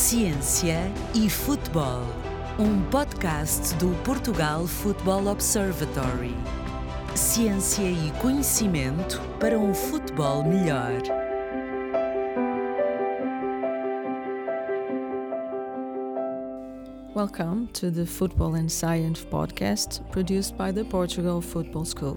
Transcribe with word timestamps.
Ciência 0.00 0.90
e 1.14 1.28
Futebol, 1.28 2.00
um 2.58 2.80
podcast 2.90 3.74
do 3.74 3.90
Portugal 4.02 4.66
Football 4.66 5.26
Observatory. 5.26 6.34
Ciência 7.14 7.82
e 7.82 8.10
conhecimento 8.12 9.20
para 9.38 9.58
um 9.58 9.74
futebol 9.74 10.42
melhor. 10.42 11.02
Welcome 17.14 17.66
to 17.74 17.90
the 17.90 18.06
Football 18.06 18.54
and 18.54 18.70
Science 18.70 19.22
podcast 19.26 20.00
produced 20.10 20.56
by 20.56 20.72
the 20.72 20.82
Portugal 20.82 21.42
Football 21.42 21.84
School. 21.84 22.16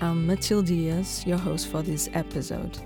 I'm 0.00 0.28
Matilde 0.28 0.68
Diaz, 0.68 1.24
your 1.26 1.38
host 1.38 1.66
for 1.66 1.82
this 1.82 2.08
episode. 2.14 2.78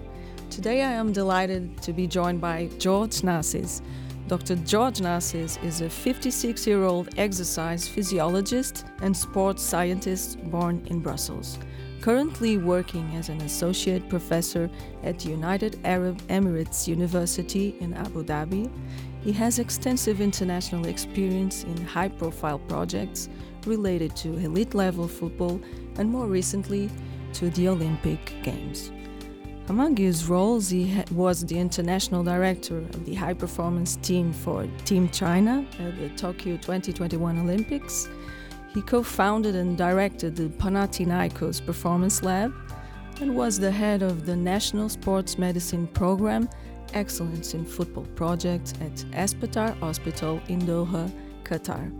Today 0.48 0.82
I 0.82 0.92
am 0.92 1.12
delighted 1.12 1.76
to 1.82 1.92
be 1.92 2.06
joined 2.06 2.40
by 2.40 2.70
George 2.78 3.22
Nassis. 3.22 3.82
Dr. 4.26 4.56
George 4.56 5.02
Nassis 5.02 5.58
is 5.62 5.82
a 5.82 5.90
56 5.90 6.66
year 6.66 6.84
old 6.84 7.10
exercise 7.18 7.86
physiologist 7.86 8.86
and 9.02 9.14
sports 9.14 9.62
scientist 9.62 10.42
born 10.50 10.82
in 10.86 11.00
Brussels. 11.00 11.58
Currently 12.00 12.56
working 12.56 13.14
as 13.16 13.28
an 13.28 13.42
associate 13.42 14.08
professor 14.08 14.70
at 15.02 15.26
United 15.26 15.78
Arab 15.84 16.22
Emirates 16.28 16.88
University 16.88 17.76
in 17.80 17.92
Abu 17.92 18.24
Dhabi, 18.24 18.70
he 19.22 19.32
has 19.32 19.58
extensive 19.58 20.22
international 20.22 20.86
experience 20.86 21.64
in 21.64 21.76
high 21.84 22.08
profile 22.08 22.58
projects 22.60 23.28
related 23.66 24.16
to 24.16 24.38
elite 24.38 24.74
level 24.74 25.06
football 25.06 25.60
and 25.98 26.10
more 26.10 26.26
recently 26.26 26.90
to 27.34 27.50
the 27.50 27.68
Olympic 27.68 28.34
Games. 28.42 28.90
Among 29.68 29.96
his 29.96 30.28
roles, 30.28 30.68
he 30.68 31.02
was 31.10 31.40
the 31.46 31.58
international 31.58 32.22
director 32.22 32.76
of 32.76 33.06
the 33.06 33.14
high 33.14 33.32
performance 33.32 33.96
team 33.96 34.30
for 34.30 34.68
Team 34.84 35.08
China 35.08 35.64
at 35.78 35.98
the 35.98 36.10
Tokyo 36.10 36.56
2021 36.58 37.38
Olympics. 37.38 38.06
He 38.74 38.82
co 38.82 39.02
founded 39.02 39.54
and 39.54 39.78
directed 39.78 40.36
the 40.36 40.50
Panathinaikos 40.50 41.64
Performance 41.64 42.22
Lab 42.22 42.52
and 43.22 43.34
was 43.34 43.58
the 43.58 43.70
head 43.70 44.02
of 44.02 44.26
the 44.26 44.36
National 44.36 44.90
Sports 44.90 45.38
Medicine 45.38 45.86
Program 45.86 46.46
Excellence 46.92 47.54
in 47.54 47.64
Football 47.64 48.04
project 48.16 48.74
at 48.82 48.94
Aspetar 49.12 49.74
Hospital 49.78 50.42
in 50.48 50.60
Doha, 50.60 51.10
Qatar. 51.42 51.90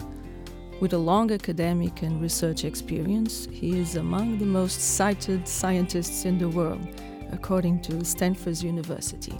With 0.81 0.93
a 0.93 0.99
long 0.99 1.31
academic 1.33 2.03
and 2.03 2.21
research 2.21 2.65
experience, 2.65 3.49
he 3.51 3.79
is 3.81 3.97
among 3.97 4.37
the 4.39 4.45
most 4.45 4.97
cited 4.97 5.49
scientists 5.49 6.27
in 6.27 6.37
the 6.37 6.49
world 6.51 6.87
according 7.33 7.81
to 7.83 8.05
Stanford 8.05 8.63
University. 8.63 9.39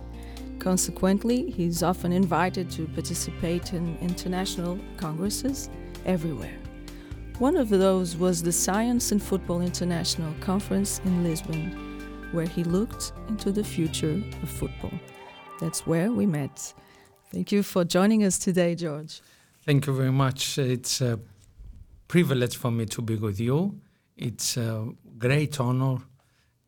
Consequently, 0.59 1.51
he 1.51 1.67
is 1.67 1.83
often 1.83 2.13
invited 2.13 2.71
to 2.71 2.87
participate 2.89 3.73
in 3.73 3.99
international 4.01 4.79
congresses 4.97 5.69
everywhere. 6.07 6.57
One 7.39 7.57
of 7.57 7.69
those 7.69 8.17
was 8.17 8.43
the 8.43 8.53
Science 8.53 9.13
and 9.13 9.23
Football 9.23 9.61
International 9.61 10.33
Conference 10.41 11.01
in 11.05 11.25
Lisbon, 11.25 11.73
where 12.33 12.47
he 12.47 12.65
looked 12.65 13.13
into 13.29 13.51
the 13.51 13.65
future 13.65 14.23
of 14.43 14.49
football. 14.49 14.93
That's 15.61 15.87
where 15.87 16.13
we 16.13 16.27
met. 16.27 16.73
Thank 17.33 17.51
you 17.51 17.63
for 17.63 17.85
joining 17.85 18.23
us 18.25 18.39
today, 18.39 18.75
George. 18.75 19.21
Thank 19.67 19.87
you 19.87 19.97
very 19.97 20.13
much. 20.13 20.59
It's 20.59 21.01
a 21.01 21.19
privilege 22.07 22.57
for 22.57 22.71
me 22.71 22.87
to 22.87 23.03
be 23.03 23.17
with 23.17 23.41
you. 23.41 23.81
It's 24.17 24.57
a 24.57 24.89
great 25.19 25.59
honor 25.59 25.99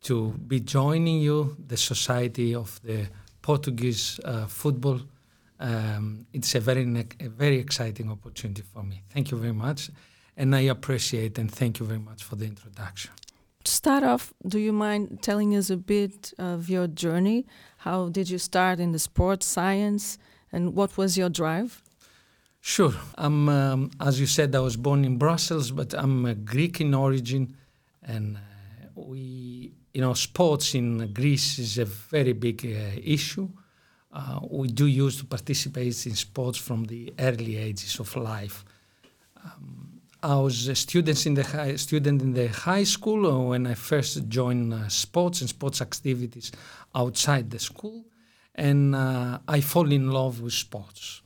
to 0.03 0.33
be 0.47 0.61
joining 0.61 1.21
you, 1.21 1.57
the 1.67 1.77
Society 1.77 2.55
of 2.55 2.81
the 2.83 3.09
Portuguese 3.43 4.21
uh, 4.25 4.47
Football. 4.47 5.01
Um, 5.59 6.27
it's 6.33 6.55
a 6.55 6.61
very, 6.61 6.83
a 7.21 7.29
very 7.29 7.59
exciting 7.59 8.11
opportunity 8.11 8.63
for 8.63 8.83
me. 8.83 9.03
Thank 9.11 9.31
you 9.31 9.39
very 9.39 9.55
much. 9.55 9.91
And 10.37 10.55
I 10.55 10.61
appreciate 10.61 11.39
and 11.39 11.51
thank 11.51 11.81
you 11.81 11.87
very 11.87 11.99
much 11.99 12.23
for 12.23 12.37
the 12.37 12.45
introduction. 12.45 13.13
To 13.65 13.73
start 13.73 14.05
off, 14.05 14.33
do 14.47 14.59
you 14.59 14.73
mind 14.73 15.23
telling 15.23 15.57
us 15.57 15.71
a 15.71 15.77
bit 15.77 16.33
of 16.39 16.69
your 16.69 16.87
journey? 16.87 17.47
How 17.79 18.09
did 18.11 18.31
you 18.31 18.39
start 18.39 18.79
in 18.81 18.93
the 18.93 18.99
sports 18.99 19.47
science 19.47 20.19
and 20.53 20.75
what 20.75 20.97
was 20.97 21.17
your 21.19 21.31
drive? 21.31 21.83
Sure. 22.61 22.95
I'm, 23.17 23.49
um, 23.49 23.91
as 24.01 24.19
you 24.21 24.27
said, 24.27 24.55
I 24.55 24.61
was 24.61 24.77
born 24.77 25.05
in 25.05 25.19
Brussels, 25.19 25.71
but 25.71 25.95
I'm 25.95 26.45
Greek 26.45 26.81
in 26.81 26.95
origin, 26.95 27.57
and 28.03 28.37
uh, 28.37 28.41
we 28.95 29.73
you 29.97 30.03
know, 30.03 30.13
sports 30.13 30.75
in 30.75 31.11
Greece 31.15 31.59
is 31.59 31.79
a 31.79 31.87
very 31.87 32.35
big 32.35 32.67
uh, 32.67 33.01
issue. 33.03 33.49
Uh, 34.13 34.41
we 34.51 34.69
do 34.69 34.85
use 34.85 35.17
to 35.17 35.25
participate 35.25 36.05
in 36.05 36.15
sports 36.15 36.59
from 36.59 36.85
the 36.85 37.15
early 37.19 37.57
ages 37.57 37.99
of 37.99 38.15
life. 38.15 38.63
Um, 39.43 40.03
I 40.23 40.37
was 40.37 40.69
a 40.69 40.75
student 40.75 41.25
in 41.25 41.33
the 41.33 41.45
high, 41.45 41.77
student 41.77 42.21
in 42.21 42.35
the 42.35 42.49
high 42.49 42.85
school 42.85 43.27
uh, 43.27 43.39
when 43.49 43.67
I 43.67 43.73
first 43.73 44.29
joined 44.29 44.75
uh, 44.75 44.87
sports 44.89 45.41
and 45.41 45.49
sports 45.49 45.81
activities 45.81 46.53
outside 46.95 47.49
the 47.49 47.59
school, 47.59 48.05
and 48.55 48.95
uh, 48.95 49.39
I 49.49 49.63
fall 49.63 49.91
in 49.91 50.11
love 50.11 50.43
with 50.43 50.53
sports. 50.53 51.23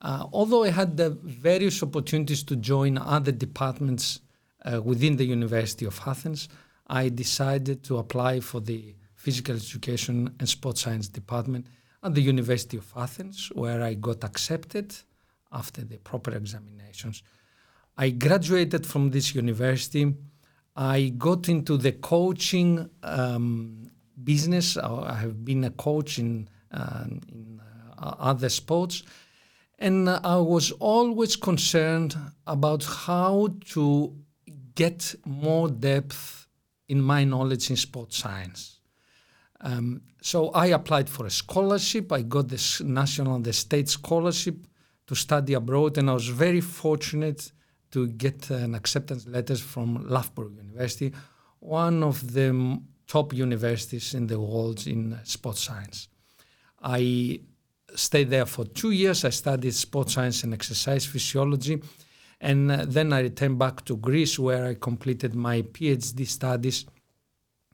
Uh, 0.00 0.24
although 0.32 0.64
I 0.64 0.70
had 0.70 0.96
the 0.96 1.10
various 1.10 1.82
opportunities 1.82 2.42
to 2.44 2.56
join 2.56 2.96
other 2.96 3.32
departments 3.32 4.20
within 4.82 5.16
the 5.16 5.24
University 5.24 5.84
of 5.84 6.00
Athens, 6.06 6.48
I 6.92 7.08
decided 7.08 7.82
to 7.84 7.96
apply 7.96 8.40
for 8.40 8.60
the 8.60 8.94
Physical 9.14 9.56
Education 9.56 10.34
and 10.38 10.46
Sports 10.46 10.82
Science 10.82 11.08
Department 11.08 11.66
at 12.02 12.14
the 12.14 12.20
University 12.20 12.76
of 12.76 12.92
Athens, 12.94 13.50
where 13.54 13.82
I 13.82 13.94
got 13.94 14.22
accepted 14.24 14.94
after 15.50 15.80
the 15.84 15.96
proper 15.96 16.32
examinations. 16.32 17.22
I 17.96 18.10
graduated 18.10 18.84
from 18.84 19.10
this 19.10 19.34
university. 19.34 20.14
I 20.76 21.14
got 21.16 21.48
into 21.48 21.78
the 21.78 21.92
coaching 21.92 22.90
um, 23.02 23.90
business. 24.22 24.76
I 24.76 25.14
have 25.14 25.46
been 25.46 25.64
a 25.64 25.70
coach 25.70 26.18
in, 26.18 26.46
uh, 26.70 27.04
in 27.06 27.58
uh, 27.98 28.16
other 28.18 28.50
sports. 28.50 29.02
And 29.78 30.10
I 30.10 30.36
was 30.36 30.72
always 30.72 31.36
concerned 31.36 32.16
about 32.46 32.84
how 32.84 33.48
to 33.70 34.14
get 34.74 35.14
more 35.24 35.70
depth 35.70 36.41
in 36.88 37.00
my 37.00 37.24
knowledge 37.24 37.70
in 37.70 37.76
sports 37.76 38.18
science. 38.18 38.80
Um, 39.60 40.02
so 40.20 40.50
I 40.50 40.66
applied 40.66 41.08
for 41.08 41.26
a 41.26 41.30
scholarship. 41.30 42.12
I 42.12 42.22
got 42.22 42.48
this 42.48 42.80
national, 42.80 43.38
the 43.40 43.52
state 43.52 43.88
scholarship 43.88 44.66
to 45.06 45.14
study 45.14 45.54
abroad, 45.54 45.98
and 45.98 46.10
I 46.10 46.14
was 46.14 46.28
very 46.28 46.60
fortunate 46.60 47.52
to 47.92 48.08
get 48.08 48.50
an 48.50 48.74
acceptance 48.74 49.26
letter 49.26 49.56
from 49.56 50.08
Loughborough 50.08 50.50
University, 50.50 51.12
one 51.60 52.02
of 52.02 52.32
the 52.32 52.80
top 53.06 53.32
universities 53.32 54.14
in 54.14 54.26
the 54.26 54.40
world 54.40 54.86
in 54.86 55.18
sports 55.24 55.62
science. 55.62 56.08
I 56.82 57.40
stayed 57.94 58.30
there 58.30 58.46
for 58.46 58.64
two 58.64 58.90
years. 58.90 59.24
I 59.24 59.30
studied 59.30 59.74
sports 59.74 60.14
science 60.14 60.42
and 60.44 60.54
exercise 60.54 61.04
physiology 61.04 61.80
and 62.42 62.72
uh, 62.72 62.84
then 62.86 63.12
I 63.12 63.20
returned 63.20 63.58
back 63.58 63.84
to 63.84 63.96
Greece 63.96 64.36
where 64.38 64.66
I 64.66 64.74
completed 64.74 65.34
my 65.34 65.62
PhD 65.62 66.26
studies, 66.26 66.84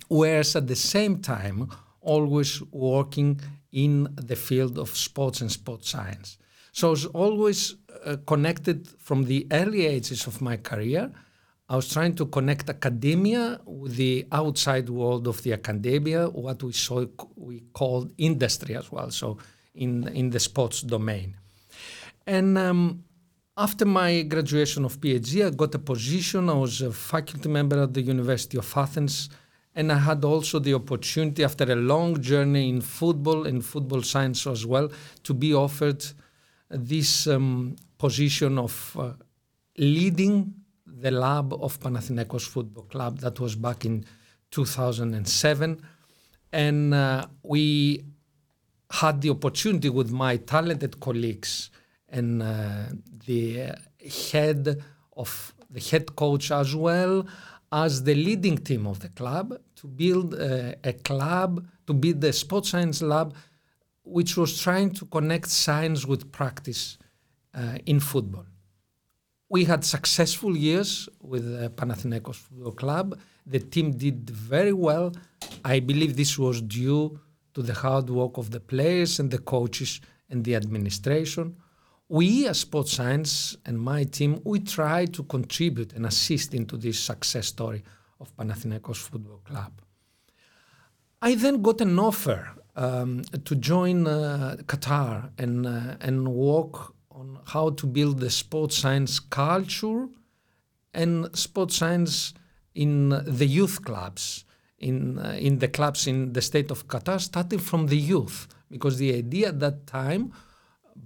whereas 0.08 0.54
at 0.54 0.66
the 0.68 0.76
same 0.76 1.20
time, 1.22 1.70
always 2.02 2.62
working 2.70 3.40
in 3.72 4.08
the 4.14 4.36
field 4.36 4.78
of 4.78 4.94
sports 4.96 5.40
and 5.40 5.50
sports 5.50 5.88
science. 5.88 6.38
So 6.72 6.88
I 6.88 6.90
was 6.90 7.06
always 7.06 7.76
uh, 8.04 8.16
connected 8.26 8.88
from 8.98 9.24
the 9.24 9.46
early 9.50 9.86
ages 9.86 10.26
of 10.26 10.40
my 10.42 10.58
career. 10.58 11.10
I 11.70 11.76
was 11.76 11.88
trying 11.90 12.14
to 12.16 12.26
connect 12.26 12.68
academia 12.68 13.60
with 13.64 13.96
the 13.96 14.26
outside 14.32 14.88
world 14.90 15.26
of 15.26 15.42
the 15.42 15.54
academia, 15.54 16.28
what 16.28 16.62
we 16.62 16.72
saw 16.72 17.06
we 17.36 17.60
called 17.72 18.12
industry 18.18 18.76
as 18.76 18.92
well, 18.92 19.10
so 19.10 19.38
in 19.74 20.08
in 20.08 20.30
the 20.30 20.40
sports 20.40 20.82
domain. 20.82 21.36
And 22.26 22.58
um, 22.58 23.04
after 23.58 23.84
my 23.84 24.22
graduation 24.22 24.84
of 24.84 25.00
PhD, 25.00 25.44
I 25.44 25.50
got 25.50 25.75
a 25.75 25.81
position. 25.81 26.49
I 26.49 26.52
was 26.55 26.81
a 26.81 26.93
faculty 26.93 27.49
member 27.49 27.82
at 27.82 27.93
the 27.93 28.00
University 28.00 28.56
of 28.56 28.72
Athens, 28.76 29.28
and 29.75 29.90
I 29.90 29.99
had 29.99 30.25
also 30.25 30.60
the 30.60 30.75
opportunity, 30.75 31.43
after 31.43 31.64
a 31.64 31.75
long 31.75 32.22
journey 32.22 32.69
in 32.69 32.81
football 32.81 33.46
and 33.49 33.64
football 33.64 34.02
science 34.02 34.46
as 34.46 34.64
well, 34.64 34.88
to 35.25 35.34
be 35.34 35.52
offered 35.52 36.05
this 36.70 37.26
um, 37.26 37.75
position 37.99 38.58
of 38.58 38.96
uh, 38.96 39.12
leading 39.76 40.55
the 40.87 41.10
lab 41.10 41.52
of 41.52 41.81
Panathinaikos 41.81 42.46
Football 42.46 42.84
Club. 42.84 43.19
That 43.19 43.40
was 43.40 43.56
back 43.56 43.84
in 43.84 44.05
2007, 44.52 45.82
and 46.52 46.94
uh, 46.94 47.26
we 47.43 48.05
had 48.90 49.20
the 49.20 49.31
opportunity 49.31 49.88
with 49.88 50.12
my 50.12 50.37
talented 50.37 51.00
colleagues 51.00 51.70
and 52.08 52.43
uh, 52.43 52.84
the 53.26 53.72
head 54.31 54.82
of 55.16 55.55
the 55.70 55.81
head 55.81 56.14
coach 56.16 56.50
as 56.50 56.75
well 56.75 57.26
as 57.70 58.02
the 58.02 58.14
leading 58.14 58.56
team 58.56 58.87
of 58.87 59.00
the 59.00 59.10
club 59.10 59.58
to 59.75 59.87
build 59.87 60.34
uh, 60.34 60.72
a 60.84 60.93
club 60.93 61.66
to 61.87 61.93
build 61.93 62.20
the 62.20 62.32
sports 62.32 62.70
science 62.70 63.02
lab 63.02 63.34
which 64.05 64.37
was 64.37 64.60
trying 64.60 64.90
to 64.90 65.05
connect 65.06 65.49
science 65.49 66.06
with 66.06 66.32
practice 66.32 66.96
uh, 67.55 67.78
in 67.87 68.00
football. 68.00 68.46
We 69.50 69.64
had 69.64 69.84
successful 69.84 70.56
years 70.56 71.08
with 71.20 71.44
uh, 71.46 71.69
Panathinaikos 71.70 72.37
Football 72.37 72.72
Club. 72.72 73.19
The 73.46 73.60
team 73.60 73.93
did 73.93 74.28
very 74.31 74.72
well. 74.72 75.12
I 75.64 75.81
believe 75.81 76.16
this 76.16 76.38
was 76.38 76.60
due 76.62 77.19
to 77.55 77.62
the 77.62 77.75
hard 77.75 78.10
work 78.10 78.37
of 78.38 78.50
the 78.50 78.60
players 78.60 79.20
and 79.20 79.31
the 79.31 79.38
coaches 79.38 80.00
and 80.31 80.44
the 80.44 80.55
administration. 80.55 81.56
We, 82.08 82.49
as 82.49 82.60
sports 82.60 82.93
science 82.93 83.56
and 83.66 83.78
my 83.78 84.05
team, 84.05 84.40
we 84.44 84.60
try 84.60 85.05
to 85.06 85.22
contribute 85.25 85.93
and 85.93 86.06
assist 86.06 86.55
into 86.55 86.78
this 86.78 86.99
success 86.99 87.49
story 87.49 87.82
of 88.19 88.34
Panathinaikos 88.37 88.96
Football 88.96 89.40
Club. 89.44 89.72
I 91.20 91.34
then 91.34 91.60
got 91.60 91.81
an 91.82 91.99
offer 91.99 92.49
um, 92.76 93.22
to 93.44 93.55
join 93.55 94.06
uh, 94.06 94.56
Qatar 94.64 95.31
and 95.37 95.66
uh, 95.66 95.96
and 96.00 96.28
work 96.28 96.94
on 97.10 97.40
how 97.44 97.70
to 97.70 97.87
build 97.87 98.20
the 98.20 98.31
sports 98.31 98.78
science 98.78 99.19
culture 99.19 100.08
and 100.94 101.28
sports 101.37 101.76
science 101.76 102.32
in 102.75 103.10
the 103.26 103.46
youth 103.46 103.84
clubs 103.84 104.44
in 104.78 105.19
uh, 105.19 105.37
in 105.38 105.58
the 105.58 105.69
clubs 105.69 106.06
in 106.06 106.32
the 106.32 106.40
state 106.40 106.70
of 106.70 106.87
Qatar, 106.87 107.20
starting 107.20 107.58
from 107.58 107.88
the 107.88 107.99
youth, 107.99 108.49
because 108.70 108.96
the 108.99 109.14
idea 109.14 109.49
at 109.49 109.60
that 109.60 109.87
time, 109.87 110.32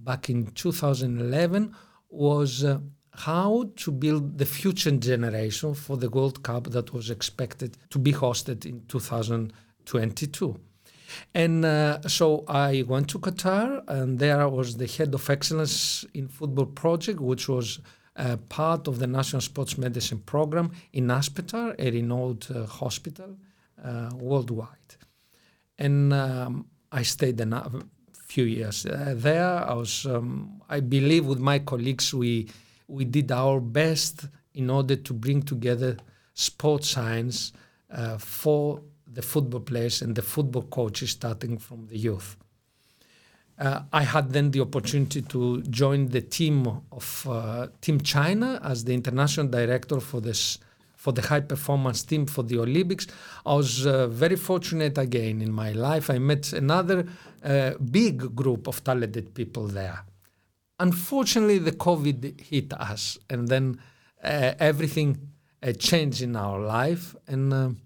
back 0.04 0.30
in 0.30 0.46
2011, 0.46 1.74
was 2.08 2.64
uh, 2.64 2.78
how 3.14 3.70
to 3.76 3.90
build 3.90 4.38
the 4.38 4.46
future 4.46 4.90
generation 4.90 5.74
for 5.74 5.96
the 5.96 6.08
World 6.08 6.42
Cup 6.42 6.64
that 6.68 6.92
was 6.92 7.10
expected 7.10 7.76
to 7.90 7.98
be 7.98 8.12
hosted 8.12 8.64
in 8.64 8.82
2022. 8.88 10.58
And 11.34 11.64
uh, 11.64 12.00
so 12.08 12.44
I 12.48 12.84
went 12.86 13.08
to 13.10 13.18
Qatar, 13.18 13.82
and 13.86 14.18
there 14.18 14.40
I 14.40 14.46
was 14.46 14.76
the 14.76 14.86
head 14.86 15.14
of 15.14 15.28
excellence 15.28 16.06
in 16.14 16.28
football 16.28 16.66
project, 16.66 17.20
which 17.20 17.48
was 17.48 17.80
uh, 18.16 18.36
part 18.48 18.88
of 18.88 18.98
the 18.98 19.06
National 19.06 19.42
Sports 19.42 19.76
Medicine 19.78 20.18
Program 20.20 20.72
in 20.92 21.08
Aspetar, 21.08 21.74
a 21.78 21.90
renowned 21.90 22.46
uh, 22.54 22.66
hospital 22.66 23.36
uh, 23.82 24.10
worldwide. 24.14 24.96
And 25.78 26.12
um, 26.12 26.66
I 26.90 27.02
stayed 27.02 27.40
a 27.40 27.46
few 28.32 28.44
years 28.44 28.86
uh, 28.86 29.14
there. 29.16 29.64
I 29.72 29.74
was, 29.74 30.06
um, 30.06 30.62
I 30.68 30.80
believe, 30.80 31.26
with 31.26 31.38
my 31.38 31.58
colleagues, 31.60 32.14
we 32.14 32.48
we 32.88 33.04
did 33.04 33.30
our 33.30 33.60
best 33.60 34.26
in 34.54 34.70
order 34.70 34.96
to 34.96 35.12
bring 35.14 35.42
together 35.42 35.96
sports 36.34 36.90
science 36.90 37.52
uh, 37.90 38.18
for 38.18 38.82
the 39.06 39.22
football 39.22 39.60
players 39.60 40.02
and 40.02 40.14
the 40.14 40.22
football 40.22 40.62
coaches 40.62 41.10
starting 41.10 41.58
from 41.58 41.86
the 41.86 41.98
youth. 41.98 42.36
Uh, 43.58 43.82
I 43.92 44.02
had 44.02 44.32
then 44.32 44.50
the 44.50 44.60
opportunity 44.60 45.22
to 45.22 45.62
join 45.62 46.08
the 46.08 46.22
team 46.22 46.66
of 46.90 47.26
uh, 47.28 47.68
Team 47.80 48.00
China 48.00 48.60
as 48.62 48.84
the 48.84 48.94
international 48.94 49.46
director 49.46 50.00
for 50.00 50.20
this 50.20 50.58
for 51.02 51.12
the 51.12 51.22
high 51.22 51.40
performance 51.40 52.04
team 52.04 52.26
for 52.26 52.44
the 52.44 52.58
Olympics. 52.60 53.08
I 53.44 53.54
was 53.54 53.84
uh, 53.86 54.06
very 54.06 54.36
fortunate 54.36 54.96
again 54.98 55.42
in 55.42 55.52
my 55.52 55.72
life. 55.72 56.08
I 56.08 56.18
met 56.18 56.52
another 56.52 56.98
uh, 57.44 57.72
big 57.98 58.36
group 58.36 58.68
of 58.68 58.84
talented 58.84 59.34
people 59.34 59.66
there. 59.66 59.98
Unfortunately, 60.78 61.58
the 61.58 61.72
COVID 61.72 62.40
hit 62.40 62.72
us, 62.74 63.18
and 63.28 63.48
then 63.48 63.80
uh, 64.22 64.52
everything 64.60 65.10
uh, 65.60 65.72
changed 65.72 66.22
in 66.22 66.36
our 66.36 66.60
life 66.60 67.16
and 67.26 67.76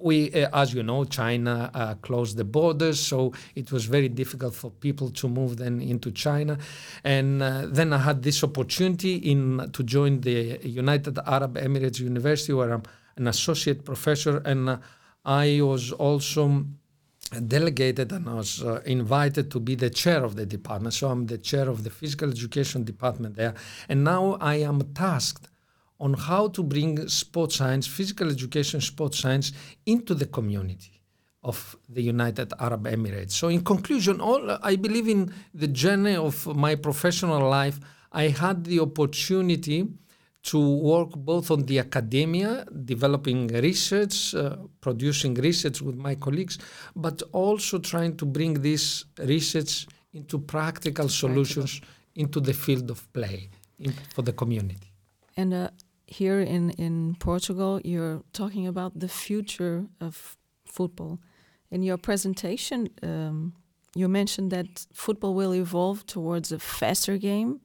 we, 0.00 0.32
uh, 0.32 0.48
as 0.52 0.74
you 0.74 0.82
know, 0.82 1.04
China 1.04 1.70
uh, 1.74 1.94
closed 1.94 2.36
the 2.36 2.44
borders, 2.44 3.00
so 3.00 3.32
it 3.54 3.72
was 3.72 3.86
very 3.86 4.08
difficult 4.08 4.54
for 4.54 4.70
people 4.70 5.10
to 5.10 5.28
move 5.28 5.56
then 5.56 5.80
into 5.80 6.10
China. 6.10 6.58
And 7.02 7.42
uh, 7.42 7.66
then 7.66 7.92
I 7.92 7.98
had 7.98 8.22
this 8.22 8.44
opportunity 8.44 9.16
in 9.16 9.70
to 9.72 9.82
join 9.82 10.20
the 10.20 10.60
United 10.62 11.18
Arab 11.26 11.56
Emirates 11.56 12.00
University, 12.00 12.52
where 12.52 12.72
I'm 12.72 12.82
an 13.16 13.28
associate 13.28 13.84
professor, 13.84 14.38
and 14.38 14.68
uh, 14.68 14.78
I 15.24 15.60
was 15.62 15.92
also 15.92 16.66
delegated 17.48 18.12
and 18.12 18.28
I 18.28 18.34
was 18.34 18.62
uh, 18.62 18.80
invited 18.84 19.50
to 19.52 19.58
be 19.58 19.74
the 19.74 19.90
chair 19.90 20.22
of 20.22 20.36
the 20.36 20.46
department. 20.46 20.94
So 20.94 21.08
I'm 21.08 21.26
the 21.26 21.38
chair 21.38 21.68
of 21.68 21.82
the 21.82 21.90
physical 21.90 22.30
education 22.30 22.84
department 22.84 23.36
there, 23.36 23.54
and 23.88 24.04
now 24.04 24.36
I 24.40 24.56
am 24.56 24.82
tasked 24.94 25.48
on 26.00 26.14
how 26.14 26.48
to 26.48 26.62
bring 26.62 27.08
sports 27.08 27.56
science, 27.56 27.86
physical 27.86 28.30
education, 28.30 28.80
sports 28.80 29.18
science 29.18 29.52
into 29.86 30.14
the 30.14 30.26
community 30.26 31.00
of 31.42 31.76
the 31.88 32.02
United 32.02 32.52
Arab 32.58 32.84
Emirates. 32.84 33.32
So, 33.32 33.48
in 33.48 33.62
conclusion, 33.62 34.20
all 34.20 34.58
I 34.62 34.76
believe 34.76 35.08
in 35.08 35.32
the 35.52 35.68
journey 35.68 36.16
of 36.16 36.46
my 36.56 36.74
professional 36.74 37.48
life, 37.48 37.78
I 38.10 38.28
had 38.28 38.64
the 38.64 38.80
opportunity 38.80 39.86
to 40.44 40.76
work 40.76 41.10
both 41.16 41.50
on 41.50 41.62
the 41.64 41.78
academia, 41.78 42.66
developing 42.84 43.48
research, 43.48 44.34
uh, 44.34 44.56
producing 44.80 45.34
research 45.34 45.80
with 45.80 45.96
my 45.96 46.14
colleagues, 46.14 46.58
but 46.94 47.22
also 47.32 47.78
trying 47.78 48.16
to 48.16 48.26
bring 48.26 48.54
this 48.60 49.04
research 49.18 49.86
into 50.12 50.38
practical 50.38 51.08
solutions 51.08 51.80
practical. 51.80 52.22
into 52.22 52.40
the 52.40 52.52
field 52.52 52.90
of 52.90 53.10
play 53.12 53.48
in, 53.78 53.92
for 54.14 54.22
the 54.22 54.32
community. 54.32 54.92
And 55.36 55.54
uh, 55.54 55.70
here 56.06 56.40
in, 56.40 56.70
in 56.70 57.16
Portugal, 57.18 57.80
you're 57.84 58.22
talking 58.32 58.66
about 58.66 58.98
the 58.98 59.08
future 59.08 59.86
of 60.00 60.36
football. 60.64 61.18
In 61.70 61.82
your 61.82 61.96
presentation, 61.96 62.88
um, 63.02 63.54
you 63.94 64.08
mentioned 64.08 64.50
that 64.50 64.86
football 64.92 65.34
will 65.34 65.54
evolve 65.54 66.06
towards 66.06 66.52
a 66.52 66.58
faster 66.58 67.16
game 67.16 67.60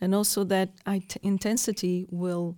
and 0.00 0.14
also 0.14 0.44
that 0.44 0.70
intensity 1.22 2.06
will 2.10 2.56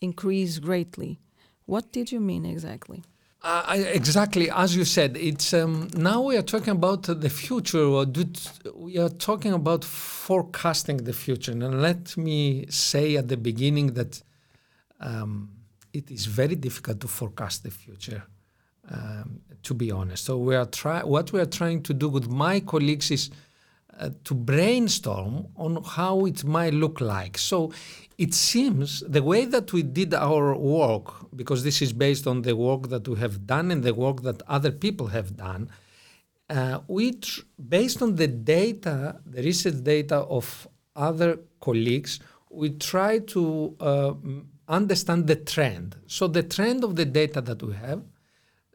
increase 0.00 0.58
greatly. 0.58 1.18
What 1.66 1.92
did 1.92 2.12
you 2.12 2.20
mean 2.20 2.44
exactly? 2.44 3.02
Uh, 3.42 3.76
exactly 3.92 4.50
as 4.50 4.74
you 4.74 4.86
said, 4.86 5.18
it's 5.18 5.52
um, 5.52 5.88
now 5.94 6.22
we 6.22 6.34
are 6.36 6.42
talking 6.42 6.70
about 6.70 7.02
the 7.02 7.28
future. 7.28 7.86
We 8.74 8.96
are 8.96 9.10
talking 9.10 9.52
about 9.52 9.84
forecasting 9.84 10.98
the 10.98 11.12
future, 11.12 11.52
and 11.52 11.82
let 11.82 12.16
me 12.16 12.64
say 12.70 13.16
at 13.16 13.28
the 13.28 13.36
beginning 13.36 13.92
that 13.94 14.22
um, 15.04 15.50
it 15.92 16.10
is 16.10 16.26
very 16.26 16.56
difficult 16.56 16.98
to 17.00 17.08
forecast 17.08 17.62
the 17.62 17.70
future. 17.70 18.22
Um, 18.90 19.40
to 19.62 19.72
be 19.72 19.90
honest, 19.90 20.24
so 20.24 20.36
we 20.36 20.54
are 20.54 20.66
try. 20.66 21.02
What 21.02 21.32
we 21.32 21.40
are 21.40 21.52
trying 21.60 21.82
to 21.84 21.94
do 21.94 22.06
with 22.16 22.28
my 22.28 22.60
colleagues 22.60 23.10
is 23.10 23.30
uh, 23.98 24.10
to 24.24 24.34
brainstorm 24.34 25.46
on 25.56 25.82
how 25.82 26.26
it 26.26 26.44
might 26.44 26.74
look 26.74 27.00
like. 27.00 27.38
So 27.38 27.72
it 28.18 28.34
seems 28.34 29.02
the 29.08 29.22
way 29.22 29.46
that 29.46 29.72
we 29.72 29.82
did 29.82 30.12
our 30.12 30.54
work, 30.54 31.34
because 31.34 31.64
this 31.64 31.80
is 31.80 31.94
based 31.94 32.26
on 32.26 32.42
the 32.42 32.54
work 32.54 32.88
that 32.88 33.08
we 33.08 33.16
have 33.20 33.46
done 33.46 33.70
and 33.70 33.82
the 33.82 33.94
work 33.94 34.22
that 34.22 34.42
other 34.48 34.70
people 34.70 35.06
have 35.06 35.34
done, 35.36 35.70
uh, 36.50 36.80
we 36.86 37.12
tr- 37.12 37.40
based 37.68 38.02
on 38.02 38.16
the 38.16 38.28
data, 38.28 39.18
the 39.24 39.42
research 39.42 39.82
data 39.82 40.16
of 40.16 40.68
other 40.94 41.38
colleagues, 41.60 42.20
we 42.50 42.70
try 42.70 43.18
to 43.18 43.74
uh, 43.80 44.12
understand 44.68 45.26
the 45.26 45.36
trend. 45.36 45.96
So 46.06 46.28
the 46.28 46.42
trend 46.42 46.84
of 46.84 46.96
the 46.96 47.04
data 47.04 47.40
that 47.40 47.62
we 47.62 47.74
have, 47.74 48.02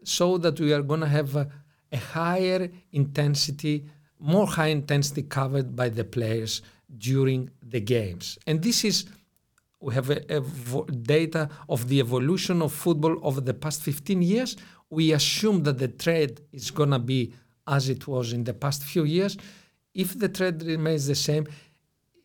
so 0.03 0.37
that 0.37 0.59
we 0.59 0.73
are 0.73 0.81
going 0.81 1.01
to 1.01 1.07
have 1.07 1.35
a, 1.35 1.49
a, 1.91 1.97
higher 1.97 2.69
intensity, 2.91 3.85
more 4.19 4.47
high 4.47 4.67
intensity 4.67 5.23
covered 5.23 5.75
by 5.75 5.89
the 5.89 6.03
players 6.03 6.61
during 6.97 7.49
the 7.61 7.79
games. 7.79 8.37
And 8.47 8.61
this 8.61 8.83
is 8.83 9.05
we 9.81 9.93
have 9.93 10.09
a, 10.09 10.21
a 10.29 10.41
data 10.91 11.49
of 11.69 11.87
the 11.87 11.99
evolution 11.99 12.61
of 12.61 12.73
football 12.73 13.17
over 13.21 13.39
the 13.39 13.53
past 13.53 13.81
15 13.81 14.21
years. 14.21 14.57
We 14.89 15.13
assume 15.13 15.63
that 15.63 15.77
the 15.77 15.87
trend 15.87 16.41
is 16.51 16.69
going 16.71 16.89
to 16.91 16.99
be 16.99 17.33
as 17.65 17.87
it 17.87 18.07
was 18.07 18.33
in 18.33 18.43
the 18.43 18.53
past 18.53 18.83
few 18.83 19.05
years. 19.05 19.37
If 19.93 20.17
the 20.19 20.27
trend 20.27 20.63
remains 20.63 21.07
the 21.07 21.15
same, 21.15 21.47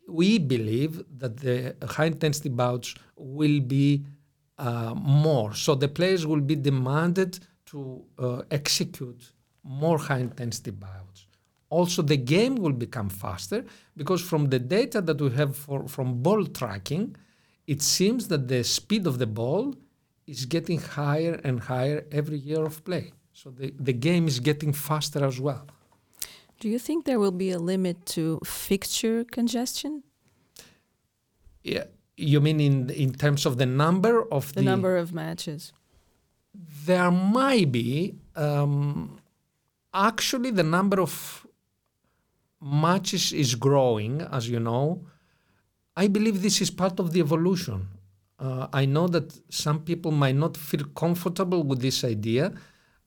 we 0.08 0.38
believe 0.38 1.02
that 1.18 1.36
the 1.38 1.74
high 1.86 2.06
intensity 2.06 2.48
bouts 2.48 2.94
will 3.16 3.60
be 3.60 4.04
uh, 4.58 4.94
more. 4.94 5.54
So 5.54 5.74
the 5.74 5.88
players 5.88 6.26
will 6.26 6.40
be 6.40 6.56
demanded 6.56 7.38
to 7.66 8.04
uh, 8.18 8.42
execute 8.50 9.32
more 9.62 9.98
high 9.98 10.18
intensity 10.18 10.70
bouts. 10.70 11.26
Also, 11.70 12.02
the 12.02 12.16
game 12.16 12.56
will 12.56 12.72
become 12.72 13.08
faster 13.08 13.64
because 13.96 14.22
from 14.22 14.48
the 14.50 14.58
data 14.58 15.00
that 15.00 15.20
we 15.20 15.30
have 15.30 15.56
for, 15.56 15.88
from 15.88 16.22
ball 16.22 16.44
tracking, 16.46 17.16
it 17.66 17.82
seems 17.82 18.28
that 18.28 18.46
the 18.46 18.62
speed 18.62 19.06
of 19.06 19.18
the 19.18 19.26
ball 19.26 19.74
is 20.26 20.44
getting 20.46 20.78
higher 20.78 21.40
and 21.44 21.60
higher 21.60 22.06
every 22.12 22.38
year 22.38 22.64
of 22.64 22.84
play. 22.84 23.12
So 23.32 23.50
the, 23.50 23.74
the 23.78 23.92
game 23.92 24.28
is 24.28 24.38
getting 24.38 24.72
faster 24.72 25.24
as 25.24 25.40
well. 25.40 25.66
Do 26.60 26.68
you 26.68 26.78
think 26.78 27.04
there 27.04 27.18
will 27.18 27.32
be 27.32 27.50
a 27.50 27.58
limit 27.58 28.06
to 28.06 28.40
fixture 28.44 29.24
congestion? 29.24 30.02
Yeah, 31.62 31.84
you 32.16 32.40
mean 32.40 32.60
in 32.60 32.90
in 32.90 33.12
terms 33.12 33.46
of 33.46 33.58
the 33.58 33.66
number 33.66 34.22
of 34.32 34.52
the, 34.54 34.60
the 34.60 34.62
number 34.62 34.96
of 34.96 35.12
matches? 35.12 35.72
There 36.86 37.10
might 37.10 37.72
be 37.72 38.14
um, 38.36 39.18
actually 39.92 40.50
the 40.50 40.62
number 40.62 41.00
of 41.00 41.46
matches 42.60 43.32
is 43.32 43.54
growing, 43.54 44.22
as 44.22 44.48
you 44.48 44.60
know, 44.60 45.04
I 45.96 46.08
believe 46.08 46.42
this 46.42 46.60
is 46.60 46.70
part 46.70 46.98
of 46.98 47.12
the 47.12 47.20
evolution. 47.20 47.88
Uh, 48.38 48.66
I 48.72 48.84
know 48.84 49.06
that 49.08 49.32
some 49.48 49.80
people 49.80 50.10
might 50.10 50.34
not 50.34 50.56
feel 50.56 50.84
comfortable 50.96 51.62
with 51.62 51.80
this 51.80 52.02
idea, 52.04 52.52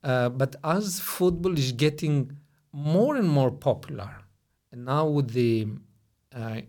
uh, 0.04 0.30
but 0.30 0.56
as 0.64 1.00
football 1.00 1.58
is 1.58 1.72
getting 1.74 2.38
more 2.78 3.16
and 3.16 3.28
more 3.28 3.50
popular, 3.50 4.12
and 4.72 4.86
now 4.86 5.08
with 5.08 5.32
the 5.32 5.68
uh, 6.36 6.62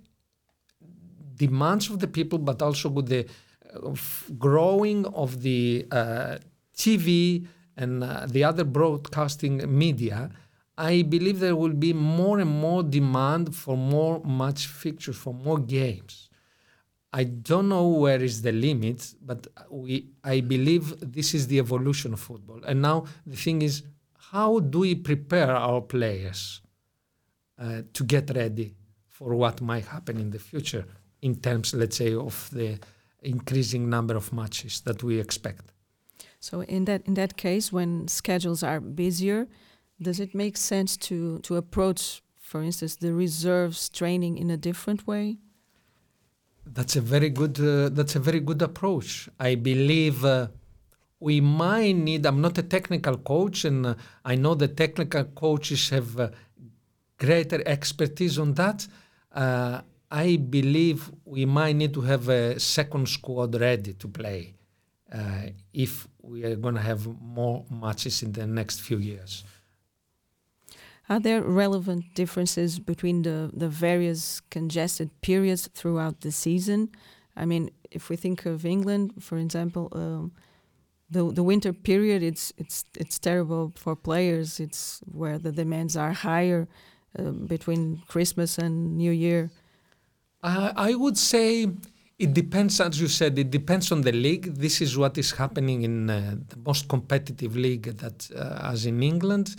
demands 1.35 1.91
of 1.91 1.99
the 1.99 2.07
people, 2.07 2.39
but 2.39 2.63
also 2.63 2.89
with 2.89 3.09
the 3.09 3.27
uh, 3.75 3.95
growing 4.39 5.05
of 5.07 5.43
the 5.43 5.87
uh, 5.93 6.39
TV 6.75 7.47
and 7.77 8.03
uh, 8.03 8.27
the 8.27 8.43
other 8.43 8.65
broadcasting 8.65 9.55
media, 9.79 10.31
I 10.79 11.03
believe 11.03 11.41
there 11.41 11.57
will 11.57 11.75
be 11.75 11.93
more 11.93 12.39
and 12.39 12.51
more 12.51 12.83
demand 12.83 13.55
for 13.55 13.77
more 13.77 14.25
match 14.25 14.67
fixtures, 14.67 15.17
for 15.17 15.35
more 15.35 15.59
games. 15.59 16.31
I 17.13 17.25
don't 17.25 17.69
know 17.69 17.89
where 17.89 18.23
is 18.23 18.43
the 18.43 18.53
limit, 18.53 19.15
but 19.21 19.47
we, 19.71 20.09
I 20.25 20.41
believe 20.41 20.95
this 21.01 21.35
is 21.35 21.49
the 21.49 21.59
evolution 21.59 22.15
of 22.15 22.21
football. 22.21 22.61
And 22.65 22.81
now 22.81 23.05
the 23.27 23.37
thing 23.37 23.61
is, 23.63 23.83
how 24.31 24.59
do 24.61 24.81
we 24.81 24.95
prepare 24.95 25.51
our 25.51 25.81
players 25.81 26.61
uh, 27.59 27.83
to 27.93 28.05
get 28.05 28.31
ready 28.35 28.75
for 29.09 29.35
what 29.35 29.61
might 29.61 29.87
happen 29.87 30.21
in 30.21 30.31
the 30.31 30.39
future 30.39 30.85
in 31.23 31.35
terms, 31.37 31.75
let's 31.75 31.97
say, 31.97 32.15
of 32.15 32.49
the 32.53 32.79
increasing 33.23 33.89
number 33.89 34.17
of 34.17 34.33
matches 34.33 34.81
that 34.83 35.03
we 35.03 35.19
expect? 35.19 35.73
So 36.41 36.61
in 36.63 36.85
that 36.85 37.03
in 37.07 37.15
that 37.15 37.37
case, 37.37 37.73
when 37.73 38.07
schedules 38.09 38.63
are 38.63 38.81
busier, 38.81 39.49
does 40.01 40.21
it 40.21 40.35
make 40.35 40.57
sense 40.57 40.97
to 41.09 41.39
to 41.41 41.57
approach, 41.57 42.23
for 42.39 42.63
instance, 42.63 42.97
the 42.97 43.13
reserves 43.13 43.89
training 43.89 44.39
in 44.39 44.51
a 44.51 44.57
different 44.57 45.07
way? 45.07 45.39
That's 46.67 46.97
a 46.97 47.01
very 47.01 47.31
good. 47.31 47.59
Uh, 47.59 47.89
that's 47.89 48.15
a 48.15 48.21
very 48.21 48.41
good 48.41 48.63
approach. 48.63 49.29
I 49.41 49.57
believe 49.57 50.25
uh, 50.25 50.49
we 51.21 51.41
might 51.41 51.97
need. 51.97 52.27
I'm 52.27 52.41
not 52.41 52.59
a 52.59 52.63
technical 52.63 53.19
coach, 53.19 53.65
and 53.65 53.97
I 54.25 54.35
know 54.37 54.55
the 54.55 54.69
technical 54.69 55.25
coaches 55.25 55.91
have 55.91 56.19
uh, 56.19 56.31
greater 57.19 57.63
expertise 57.67 58.39
on 58.39 58.55
that. 58.55 58.87
Uh, 59.33 59.81
I 60.11 60.37
believe 60.37 61.11
we 61.25 61.45
might 61.45 61.77
need 61.77 61.93
to 61.95 62.01
have 62.03 62.29
a 62.29 62.59
second 62.59 63.09
squad 63.09 63.61
ready 63.61 63.93
to 63.95 64.09
play 64.09 64.55
uh, 65.13 65.49
if 65.73 66.09
we 66.23 66.45
are 66.45 66.57
going 66.57 66.77
to 66.77 66.81
have 66.81 67.07
more 67.21 67.65
matches 67.71 68.23
in 68.23 68.33
the 68.33 68.47
next 68.47 68.81
few 68.81 68.99
years. 68.99 69.45
Are 71.11 71.21
there 71.21 71.43
relevant 71.43 72.15
differences 72.15 72.79
between 72.79 73.23
the, 73.23 73.51
the 73.53 73.69
various 73.69 74.41
congested 74.51 75.11
periods 75.23 75.69
throughout 75.75 76.21
the 76.21 76.31
season? 76.31 76.91
I 77.35 77.47
mean, 77.47 77.71
if 77.91 78.11
we 78.11 78.17
think 78.17 78.45
of 78.45 78.67
England, 78.67 79.15
for 79.21 79.39
example, 79.39 79.89
um, 79.93 80.33
the 81.11 81.33
the 81.33 81.43
winter 81.43 81.73
period 81.73 82.23
it's 82.23 82.53
it's 82.57 82.85
it's 82.97 83.19
terrible 83.19 83.73
for 83.75 83.97
players. 83.97 84.61
It's 84.61 85.01
where 85.11 85.39
the 85.39 85.53
demands 85.53 85.97
are 85.97 86.13
higher 86.13 86.69
uh, 87.19 87.31
between 87.31 88.03
Christmas 88.09 88.59
and 88.59 88.97
New 88.97 89.13
Year. 89.13 89.51
Uh, 90.43 90.73
I 90.77 90.95
would 90.95 91.19
say 91.19 91.67
it 92.19 92.35
depends, 92.35 92.81
as 92.81 93.01
you 93.01 93.09
said, 93.09 93.39
it 93.39 93.51
depends 93.51 93.93
on 93.93 94.03
the 94.03 94.13
league. 94.13 94.55
This 94.55 94.81
is 94.81 94.99
what 94.99 95.17
is 95.19 95.31
happening 95.33 95.83
in 95.83 96.11
uh, 96.11 96.37
the 96.49 96.57
most 96.57 96.89
competitive 96.89 97.57
league 97.57 97.85
that, 97.99 98.29
uh, 98.37 98.71
as 98.73 98.87
in 98.87 99.03
England. 99.03 99.57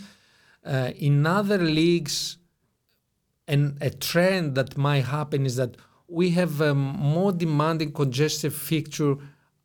Uh, 0.64 0.90
in 0.96 1.26
other 1.26 1.56
leagues, 1.56 2.36
and 3.48 3.78
a 3.80 3.88
trend 3.88 4.54
that 4.56 4.76
might 4.76 5.06
happen 5.06 5.46
is 5.46 5.56
that 5.56 5.76
we 6.06 6.30
have 6.30 6.60
a 6.60 6.74
more 6.74 7.32
demanding 7.32 7.92
congestive 7.92 8.54
fixture 8.54 9.16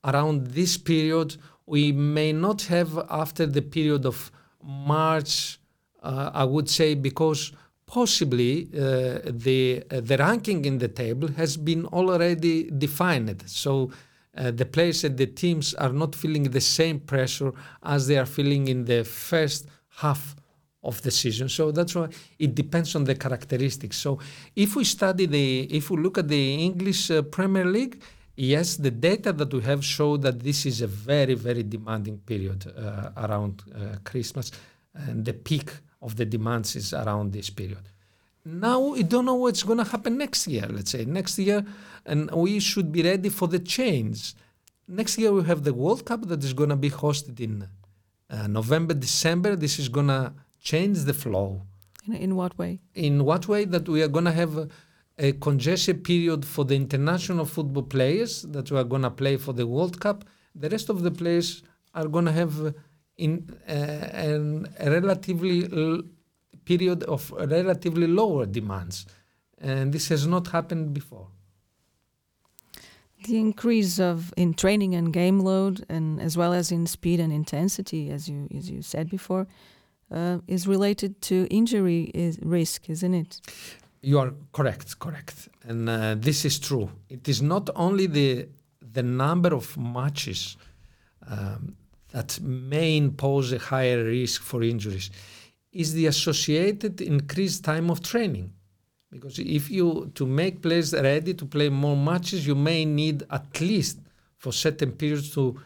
around 0.06 0.48
this 0.48 0.78
period. 0.78 1.36
We 1.66 1.92
may 1.92 2.32
not 2.32 2.64
have 2.64 3.06
after 3.10 3.46
the 3.46 3.62
period 3.62 4.06
of 4.06 4.32
March, 4.64 5.60
uh, 6.04 6.32
I 6.34 6.44
would 6.44 6.70
say, 6.70 6.96
because 6.96 7.52
possibly 7.86 8.70
uh, 8.74 9.20
the 9.26 9.84
uh, 9.92 10.02
the 10.02 10.18
ranking 10.18 10.66
in 10.66 10.78
the 10.80 10.88
table 10.88 11.30
has 11.34 11.58
been 11.58 11.86
already 11.88 12.70
defined. 12.72 13.44
So 13.48 13.92
uh, 14.38 14.52
the 14.52 14.66
players 14.66 15.04
and 15.04 15.18
the 15.18 15.28
teams 15.28 15.74
are 15.76 15.94
not 15.94 16.16
feeling 16.16 16.44
the 16.44 16.62
same 16.62 17.00
pressure 17.00 17.54
as 17.84 18.08
they 18.08 18.18
are 18.18 18.26
feeling 18.26 18.68
in 18.68 18.86
the 18.86 19.04
first 19.04 19.68
half 19.98 20.36
of 20.84 21.02
the 21.02 21.12
season. 21.12 21.50
So 21.50 21.72
that's 21.72 21.96
why 21.96 22.10
it 22.38 22.54
depends 22.54 22.96
on 22.96 23.06
the 23.06 23.16
characteristics. 23.16 23.98
So 23.98 24.20
if 24.56 24.76
we 24.76 24.84
study 24.84 25.26
the, 25.26 25.62
if 25.64 25.90
we 25.90 25.98
look 25.98 26.18
at 26.18 26.28
the 26.28 26.56
English 26.56 27.10
uh, 27.12 27.24
Premier 27.24 27.66
League, 27.66 28.02
yes, 28.36 28.78
the 28.78 28.92
data 28.92 29.34
that 29.34 29.54
we 29.54 29.62
have 29.62 29.84
show 29.84 30.18
that 30.18 30.40
this 30.42 30.66
is 30.66 30.82
a 30.82 30.88
very, 30.88 31.34
very 31.34 31.64
demanding 31.64 32.18
period 32.20 32.66
uh, 32.68 33.12
around 33.18 33.64
uh, 33.74 33.98
Christmas, 34.04 34.52
and 34.94 35.26
the 35.26 35.34
peak 35.34 35.72
of 36.02 36.16
the 36.16 36.26
demands 36.26 36.76
is 36.76 36.94
around 36.94 37.34
this 37.34 37.50
period. 37.50 37.90
Now 38.46 38.80
we 38.80 39.02
don't 39.02 39.26
know 39.26 39.36
what's 39.36 39.64
going 39.64 39.80
to 39.80 39.84
happen 39.84 40.18
next 40.18 40.48
year. 40.48 40.68
Let's 40.70 40.92
say 40.92 41.04
next 41.06 41.40
year, 41.40 41.66
and 42.06 42.30
we 42.32 42.60
should 42.60 42.92
be 42.92 43.02
ready 43.02 43.30
for 43.30 43.48
the 43.48 43.60
change. 43.60 44.36
Next 44.88 45.18
year 45.18 45.32
we 45.32 45.44
have 45.46 45.64
the 45.64 45.74
World 45.74 46.06
Cup 46.06 46.28
that 46.28 46.44
is 46.44 46.54
going 46.54 46.70
to 46.70 46.76
be 46.76 46.92
hosted 46.92 47.40
in 47.40 47.68
uh, 48.30 48.46
November, 48.46 48.94
December. 48.94 49.56
This 49.56 49.80
is 49.80 49.90
going 49.90 50.08
to 50.08 50.32
change 50.62 51.06
the 51.06 51.14
flow. 51.14 51.64
In, 52.08 52.14
in 52.14 52.36
what 52.36 52.56
way? 52.58 52.82
In 52.94 53.26
what 53.26 53.48
way 53.48 53.66
that 53.66 53.90
we 53.90 54.04
are 54.04 54.08
going 54.08 54.26
to 54.26 54.32
have 54.32 54.70
a, 55.18 55.32
congestion 55.34 55.98
period 56.00 56.46
for 56.46 56.66
the 56.66 56.76
international 56.76 57.46
football 57.46 57.84
players 57.84 58.44
that 58.44 58.72
are 58.72 58.84
going 58.84 59.02
to 59.04 59.12
play 59.12 59.38
for 59.38 59.54
the 59.54 59.66
World 59.66 60.00
Cup. 60.00 60.26
The 60.54 60.70
rest 60.70 60.90
of 60.90 61.02
the 61.04 61.12
players 61.12 61.64
are 61.94 62.08
going 62.08 62.26
to 62.26 62.32
have 62.32 62.76
in 63.18 63.50
uh, 63.68 63.72
an, 63.72 64.68
a 64.80 64.92
relatively 64.92 65.66
l- 65.72 66.02
period 66.66 67.04
of 67.04 67.32
relatively 67.32 68.08
lower 68.08 68.46
demands, 68.46 69.06
and 69.60 69.94
this 69.94 70.10
has 70.10 70.28
not 70.28 70.48
happened 70.48 70.94
before. 70.94 71.28
The 73.24 73.38
increase 73.38 74.00
of 74.00 74.34
in 74.38 74.54
training 74.54 74.94
and 74.96 75.12
game 75.14 75.40
load, 75.40 75.86
and 75.90 76.22
as 76.22 76.38
well 76.38 76.54
as 76.54 76.72
in 76.72 76.86
speed 76.86 77.20
and 77.20 77.32
intensity, 77.32 78.12
as 78.12 78.28
you 78.28 78.48
as 78.56 78.70
you 78.70 78.82
said 78.82 79.10
before, 79.10 79.48
uh, 80.12 80.40
is 80.48 80.68
related 80.68 81.22
to 81.24 81.48
injury 81.50 82.12
is 82.14 82.38
risk, 82.42 82.90
isn't 82.90 83.14
it? 83.14 83.42
You 84.06 84.20
are 84.20 84.34
correct, 84.58 85.00
correct, 85.00 85.50
and 85.64 85.90
uh, 85.90 86.14
this 86.28 86.46
is 86.46 86.60
true. 86.60 86.88
It 87.10 87.28
is 87.28 87.42
not 87.42 87.72
only 87.76 88.06
the 88.06 88.48
the 88.98 89.02
number 89.02 89.52
of 89.62 89.66
matches 89.78 90.58
um, 91.28 91.76
that 92.12 92.40
may 92.40 92.98
impose 92.98 93.52
a 93.52 93.58
higher 93.58 94.04
risk 94.04 94.44
for 94.44 94.62
injuries, 94.62 95.10
is 95.72 95.94
the 95.94 96.06
associated 96.06 97.02
increased 97.02 97.64
time 97.64 97.90
of 97.90 98.00
training. 98.12 98.54
Because 99.10 99.40
if 99.40 99.72
you 99.72 100.12
to 100.14 100.26
make 100.28 100.62
players 100.62 100.94
ready 100.94 101.34
to 101.34 101.46
play 101.56 101.70
more 101.70 101.98
matches, 101.98 102.46
you 102.46 102.54
may 102.54 102.86
need 102.86 103.24
at 103.32 103.60
least 103.60 103.98
for 104.38 104.52
certain 104.54 104.92
periods 104.92 105.34
to 105.34 105.60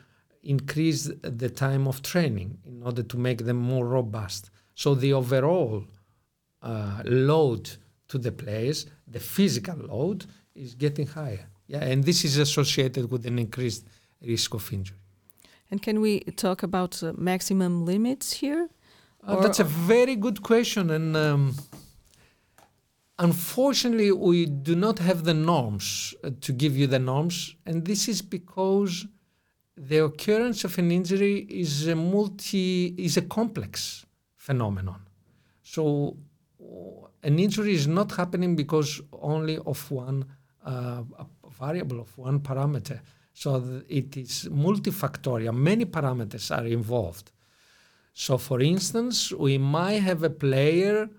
increase 0.44 1.12
the 1.42 1.50
time 1.50 1.90
of 1.90 2.02
training 2.02 2.58
in 2.66 2.84
order 2.84 3.04
to 3.04 3.18
make 3.18 3.40
them 3.44 3.58
more 3.58 3.86
robust. 3.86 4.50
So 4.76 4.96
the 4.96 5.12
overall 5.12 5.84
uh, 6.62 7.02
load 7.04 7.70
to 8.10 8.18
the 8.18 8.32
players, 8.32 8.86
the 9.08 9.20
physical 9.20 9.78
load, 9.78 10.26
is 10.56 10.76
getting 10.76 11.08
higher. 11.08 11.48
Yeah, 11.68 11.84
and 11.84 12.04
this 12.04 12.26
is 12.26 12.38
associated 12.38 13.10
with 13.12 13.26
an 13.26 13.40
increased 13.40 13.86
risk 14.22 14.54
of 14.54 14.74
injury. 14.74 14.98
And 15.72 15.82
can 15.82 16.02
we 16.02 16.22
talk 16.36 16.64
about 16.64 17.02
uh, 17.04 17.14
maximum 17.16 17.86
limits 17.86 18.34
here? 18.34 18.70
Uh, 19.24 19.40
that's 19.42 19.60
a 19.60 19.64
very 19.64 20.16
good 20.16 20.42
question, 20.42 20.90
and 20.90 21.16
um, 21.16 21.56
unfortunately, 23.20 24.12
we 24.12 24.46
do 24.46 24.76
not 24.76 25.00
have 25.00 25.26
the 25.26 25.34
norms 25.34 26.16
uh, 26.24 26.32
to 26.42 26.52
give 26.52 26.76
you 26.76 26.88
the 26.88 27.00
norms, 27.00 27.56
and 27.66 27.86
this 27.86 28.08
is 28.08 28.22
because 28.22 29.06
the 29.78 30.04
occurrence 30.04 30.64
of 30.64 30.78
an 30.78 30.92
injury 30.92 31.46
is 31.50 31.88
a 31.88 31.96
multi 31.96 32.96
is 32.98 33.18
a 33.18 33.22
complex 33.22 34.06
phenomenon. 34.36 35.02
So 35.62 36.18
an 37.24 37.40
injury 37.40 37.74
is 37.74 37.88
not 37.88 38.12
happening 38.12 38.56
because 38.56 39.02
only 39.14 39.58
of 39.58 39.92
one 39.92 40.26
uh, 40.66 41.04
variable 41.60 42.00
of 42.00 42.18
one 42.18 42.40
parameter. 42.40 43.00
So 43.34 43.82
it 43.88 44.16
is 44.18 44.50
multifactorial. 44.52 45.56
Many 45.56 45.86
parameters 45.86 46.56
are 46.56 46.66
involved. 46.66 47.32
So, 48.14 48.38
for 48.38 48.60
instance, 48.60 49.32
we 49.32 49.58
might 49.58 50.02
have 50.02 50.24
a 50.24 50.30
player 50.30 51.10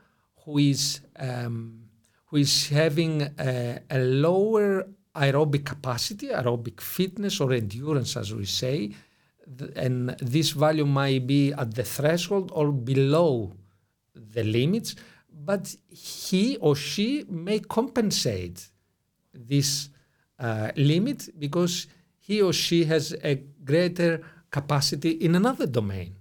who 0.45 0.59
is 0.59 1.00
um, 1.16 1.85
who 2.26 2.37
is 2.37 2.69
having 2.69 3.23
a, 3.23 3.80
a 3.90 3.99
lower 3.99 4.87
aerobic 5.16 5.64
capacity, 5.64 6.28
aerobic 6.28 6.80
fitness 6.80 7.40
or 7.40 7.52
endurance, 7.52 8.16
as 8.16 8.33
we 8.35 8.45
say, 8.45 8.95
and 9.75 10.11
this 10.21 10.50
value 10.50 10.87
might 10.87 11.26
be 11.26 11.52
at 11.52 11.75
the 11.75 11.83
threshold 11.83 12.52
or 12.54 12.71
below 12.71 13.52
the 14.14 14.45
limits, 14.45 14.95
but 15.45 15.75
he 15.89 16.57
or 16.59 16.77
she 16.77 17.25
may 17.29 17.61
compensate 17.61 18.69
this 19.33 19.89
uh, 20.39 20.71
limit 20.77 21.29
because 21.39 21.87
he 22.19 22.43
or 22.43 22.53
she 22.53 22.85
has 22.85 23.15
a 23.25 23.37
greater 23.65 24.21
capacity 24.51 25.11
in 25.11 25.35
another 25.35 25.67
domain. 25.67 26.17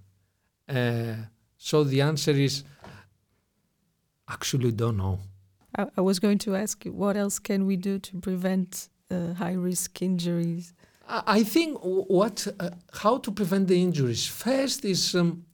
Uh, 0.68 1.14
so 1.56 1.84
the 1.84 2.00
answer 2.00 2.32
is 2.32 2.64
actually 4.28 4.72
don't 4.72 4.96
know. 4.96 5.18
I, 5.76 5.86
I, 5.96 6.00
was 6.00 6.18
going 6.18 6.38
to 6.38 6.56
ask 6.56 6.84
you 6.84 6.92
what 6.92 7.16
else 7.16 7.38
can 7.38 7.66
we 7.66 7.76
do 7.76 7.98
to 7.98 8.20
prevent 8.20 8.88
uh, 9.10 9.34
high 9.34 9.54
risk 9.54 10.00
injuries? 10.02 10.72
I 11.08 11.42
think 11.42 11.78
what 11.82 12.46
uh, 12.60 12.70
how 12.92 13.18
to 13.18 13.32
prevent 13.32 13.66
the 13.66 13.82
injuries 13.82 14.26
first 14.26 14.84
is 14.84 15.14
um, 15.14 15.44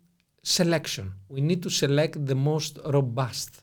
selection. 0.47 1.13
We 1.29 1.41
need 1.41 1.63
to 1.65 1.71
select 1.71 2.25
the 2.25 2.37
most 2.37 2.79
robust 2.85 3.63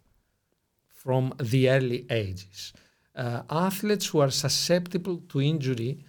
from 0.90 1.34
the 1.40 1.70
early 1.70 2.06
ages. 2.10 2.74
Uh, 3.16 3.44
athletes 3.50 4.08
who 4.08 4.20
are 4.20 4.32
susceptible 4.32 5.18
to 5.30 5.42
injury 5.42 6.04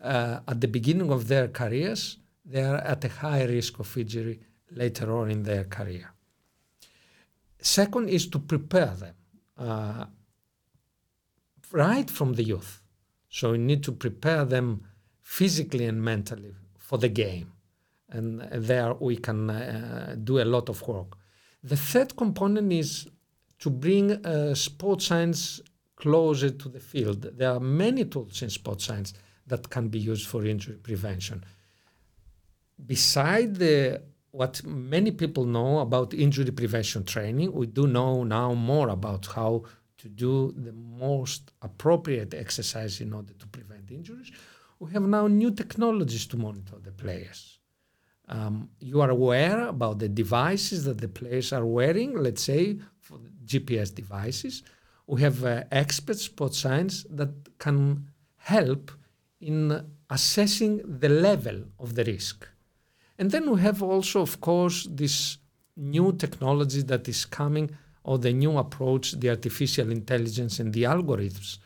uh, 0.00 0.38
at 0.46 0.60
the 0.60 0.68
beginning 0.68 1.10
of 1.10 1.26
their 1.26 1.48
careers, 1.48 2.18
they 2.44 2.62
are 2.62 2.76
at 2.76 3.04
a 3.04 3.08
high 3.08 3.44
risk 3.44 3.80
of 3.80 3.96
injury 3.96 4.38
later 4.70 5.12
on 5.12 5.30
in 5.30 5.42
their 5.42 5.64
career. 5.64 6.12
Second 7.60 8.08
is 8.08 8.28
to 8.28 8.38
prepare 8.38 8.94
them 8.94 9.14
uh, 9.58 10.04
right 11.72 12.08
from 12.08 12.34
the 12.34 12.44
youth. 12.44 12.82
So 13.28 13.52
we 13.52 13.58
need 13.58 13.82
to 13.84 13.92
prepare 13.92 14.44
them 14.44 14.84
physically 15.22 15.86
and 15.86 16.02
mentally 16.02 16.54
for 16.78 16.98
the 16.98 17.08
game. 17.08 17.52
And 18.10 18.40
there 18.52 18.94
we 18.94 19.16
can 19.16 19.50
uh, 19.50 20.16
do 20.22 20.40
a 20.40 20.44
lot 20.44 20.68
of 20.68 20.86
work. 20.86 21.16
The 21.62 21.76
third 21.76 22.16
component 22.16 22.72
is 22.72 23.06
to 23.60 23.70
bring 23.70 24.12
uh, 24.12 24.54
sports 24.54 25.06
science 25.06 25.60
closer 25.96 26.50
to 26.50 26.68
the 26.68 26.80
field. 26.80 27.22
There 27.36 27.50
are 27.50 27.60
many 27.60 28.04
tools 28.06 28.42
in 28.42 28.50
sports 28.50 28.86
science 28.86 29.12
that 29.46 29.68
can 29.68 29.88
be 29.88 29.98
used 29.98 30.26
for 30.26 30.44
injury 30.44 30.76
prevention. 30.76 31.44
Beside 32.84 33.56
the 33.56 34.02
what 34.32 34.64
many 34.64 35.10
people 35.10 35.44
know 35.44 35.80
about 35.80 36.14
injury 36.14 36.52
prevention 36.52 37.04
training, 37.04 37.52
we 37.52 37.66
do 37.66 37.86
know 37.86 38.22
now 38.24 38.54
more 38.54 38.88
about 38.88 39.26
how 39.26 39.64
to 39.98 40.08
do 40.08 40.52
the 40.56 40.72
most 40.72 41.50
appropriate 41.60 42.32
exercise 42.32 43.00
in 43.00 43.12
order 43.12 43.34
to 43.34 43.46
prevent 43.48 43.90
injuries. 43.90 44.30
We 44.78 44.92
have 44.92 45.02
now 45.02 45.26
new 45.26 45.50
technologies 45.50 46.26
to 46.28 46.36
monitor 46.38 46.76
the 46.82 46.92
players. 46.92 47.59
Um, 48.30 48.70
you 48.78 49.00
are 49.00 49.10
aware 49.10 49.66
about 49.66 49.98
the 49.98 50.08
devices 50.08 50.84
that 50.84 50.98
the 50.98 51.08
players 51.08 51.52
are 51.52 51.66
wearing, 51.66 52.16
let's 52.16 52.42
say 52.42 52.78
for 53.00 53.18
GPS 53.44 53.92
devices. 53.92 54.62
We 55.08 55.20
have 55.22 55.44
uh, 55.44 55.64
experts, 55.72 56.22
sports 56.22 56.58
science, 56.58 57.04
that 57.10 57.30
can 57.58 58.08
help 58.36 58.92
in 59.40 59.84
assessing 60.08 60.80
the 61.00 61.08
level 61.08 61.64
of 61.80 61.96
the 61.96 62.04
risk. 62.04 62.46
And 63.18 63.32
then 63.32 63.50
we 63.50 63.60
have 63.62 63.82
also, 63.82 64.20
of 64.20 64.40
course, 64.40 64.86
this 64.88 65.38
new 65.76 66.12
technology 66.12 66.82
that 66.82 67.08
is 67.08 67.24
coming, 67.24 67.70
or 68.04 68.18
the 68.18 68.32
new 68.32 68.56
approach, 68.58 69.12
the 69.12 69.30
artificial 69.30 69.90
intelligence 69.90 70.60
and 70.60 70.72
the 70.72 70.84
algorithms 70.84 71.58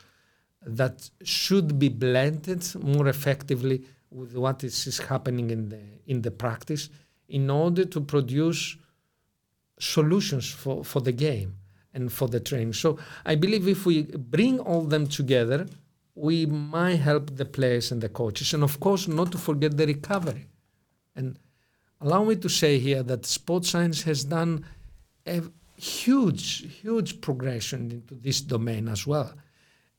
that 0.67 1.11
should 1.23 1.79
be 1.79 1.91
blended 1.91 2.65
more 2.83 3.09
effectively 3.09 3.85
with 4.15 4.37
what 4.37 4.63
is, 4.63 4.87
is 4.87 4.99
happening 4.99 5.51
in 5.51 5.69
the 5.69 5.81
in 6.07 6.23
the 6.23 6.31
practice 6.31 6.89
in 7.29 7.51
order 7.51 7.85
to 7.85 8.01
produce 8.01 8.77
solutions 9.79 10.49
for, 10.49 10.85
for 10.85 11.01
the 11.01 11.13
game 11.13 11.57
and 11.93 12.13
for 12.13 12.29
the 12.29 12.41
training. 12.41 12.75
So 12.75 12.99
I 13.25 13.35
believe 13.35 13.67
if 13.67 13.87
we 13.87 14.03
bring 14.03 14.61
all 14.61 14.83
them 14.83 15.07
together, 15.07 15.67
we 16.15 16.47
might 16.47 16.97
help 16.97 17.37
the 17.37 17.45
players 17.45 17.91
and 17.91 18.01
the 18.01 18.09
coaches. 18.09 18.55
And 18.55 18.63
of 18.63 18.79
course, 18.79 19.09
not 19.09 19.33
to 19.33 19.39
forget 19.39 19.77
the 19.77 19.87
recovery. 19.87 20.47
And 21.17 21.39
allow 22.01 22.25
me 22.25 22.37
to 22.37 22.49
say 22.49 22.79
here 22.79 23.03
that 23.03 23.27
sports 23.27 23.71
science 23.71 24.03
has 24.03 24.25
done 24.25 24.65
a 25.27 25.43
huge, 25.77 26.81
huge 26.83 27.21
progression 27.21 27.91
into 27.91 28.15
this 28.15 28.41
domain 28.41 28.89
as 28.89 29.07
well. 29.07 29.33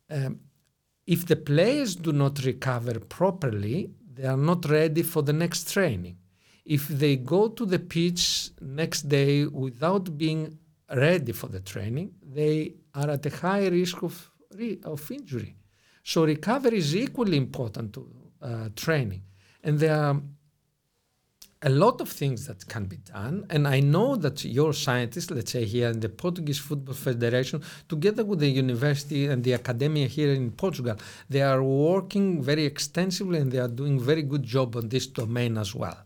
Um, 0.09 0.39
if 1.05 1.25
the 1.25 1.35
players 1.35 1.95
do 1.95 2.11
not 2.11 2.43
recover 2.45 2.99
properly, 2.99 3.91
they 4.15 4.27
are 4.27 4.37
not 4.37 4.65
ready 4.69 5.03
for 5.03 5.21
the 5.21 5.33
next 5.33 5.71
training. 5.73 6.17
If 6.65 6.87
they 6.87 7.17
go 7.17 7.49
to 7.49 7.65
the 7.65 7.79
pitch 7.79 8.49
next 8.61 9.03
day 9.03 9.45
without 9.45 10.17
being 10.17 10.57
ready 10.89 11.31
for 11.31 11.47
the 11.47 11.59
training, 11.59 12.13
they 12.23 12.73
are 12.93 13.09
at 13.11 13.25
a 13.25 13.29
high 13.29 13.67
risk 13.67 14.01
of, 14.03 14.31
of 14.83 15.11
injury. 15.11 15.55
So 16.03 16.25
recovery 16.25 16.77
is 16.77 16.95
equally 16.95 17.37
important 17.37 17.93
to 17.93 18.09
uh, 18.41 18.69
training. 18.75 19.23
And 19.63 19.79
there 19.79 19.95
are 19.95 20.21
a 21.65 21.69
lot 21.69 21.99
of 21.99 22.09
things 22.09 22.45
that 22.45 22.67
can 22.67 22.85
be 22.85 22.97
done. 22.97 23.45
And 23.49 23.67
I 23.67 23.79
know 23.79 24.15
that 24.17 24.45
your 24.45 24.71
scientists, 24.71 25.31
let's 25.31 25.51
say 25.51 25.65
here 25.65 25.89
in 25.89 25.99
the 25.99 26.09
Portuguese 26.09 26.59
Football 26.59 26.93
Federation, 26.93 27.63
together 27.89 28.23
with 28.23 28.39
the 28.39 28.47
university 28.47 29.25
and 29.25 29.43
the 29.43 29.55
academia 29.55 30.05
here 30.05 30.31
in 30.31 30.51
Portugal, 30.51 30.95
they 31.27 31.41
are 31.41 31.63
working 31.63 32.43
very 32.43 32.65
extensively 32.65 33.39
and 33.39 33.51
they 33.51 33.57
are 33.57 33.67
doing 33.67 33.99
very 33.99 34.21
good 34.21 34.43
job 34.43 34.75
on 34.75 34.89
this 34.89 35.07
domain 35.07 35.57
as 35.57 35.73
well, 35.73 35.97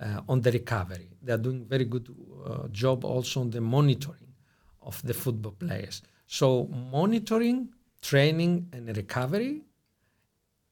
uh, 0.00 0.22
on 0.26 0.40
the 0.40 0.50
recovery. 0.50 1.10
They 1.22 1.34
are 1.34 1.38
doing 1.48 1.66
very 1.66 1.84
good 1.84 2.08
uh, 2.46 2.68
job 2.68 3.04
also 3.04 3.42
on 3.42 3.50
the 3.50 3.60
monitoring 3.60 4.32
of 4.80 5.02
the 5.02 5.12
football 5.12 5.52
players. 5.52 6.00
So 6.26 6.66
monitoring, 6.90 7.68
training, 8.00 8.68
and 8.72 8.96
recovery, 8.96 9.64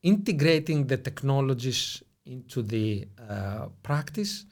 integrating 0.03 0.87
the 0.87 0.97
technologies 0.97 2.03
into 2.27 2.63
the 2.63 3.07
uh, 3.29 3.67
practice 3.83 4.47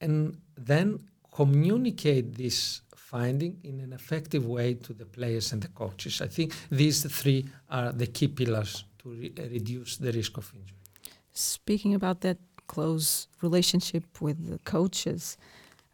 and 0.00 0.36
then 0.56 0.98
communicate 1.34 2.34
this 2.34 2.82
finding 2.96 3.58
in 3.62 3.80
an 3.80 3.92
effective 3.92 4.46
way 4.46 4.74
to 4.74 4.92
the 4.92 5.04
players 5.04 5.52
and 5.52 5.62
the 5.62 5.68
coaches. 5.68 6.20
I 6.20 6.28
think 6.28 6.54
these 6.70 7.04
three 7.20 7.46
are 7.68 7.92
the 7.92 8.06
key 8.06 8.28
pillars 8.28 8.84
to 9.00 9.10
re- 9.10 9.32
reduce 9.50 9.96
the 9.98 10.12
risk 10.12 10.38
of 10.38 10.50
injury. 10.54 10.78
Speaking 11.32 11.94
about 11.94 12.20
that 12.22 12.38
close 12.66 13.28
relationship 13.42 14.04
with 14.20 14.48
the 14.50 14.58
coaches, 14.60 15.36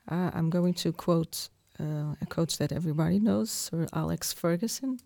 uh, 0.08 0.30
I'm 0.32 0.50
going 0.50 0.74
to 0.74 0.92
quote 0.92 1.48
uh, 1.80 2.14
a 2.20 2.26
coach 2.28 2.58
that 2.58 2.72
everybody 2.72 3.18
knows, 3.18 3.50
Sir 3.50 3.86
Alex 3.92 4.32
Ferguson. 4.32 5.00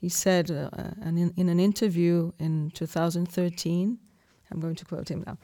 He 0.00 0.08
said 0.08 0.50
uh, 0.50 0.70
in, 1.04 1.32
in 1.36 1.48
an 1.48 1.60
interview 1.60 2.32
in 2.38 2.70
2013 2.70 3.98
I'm 4.50 4.60
going 4.60 4.76
to 4.76 4.84
quote 4.84 5.10
him 5.10 5.24
now. 5.26 5.38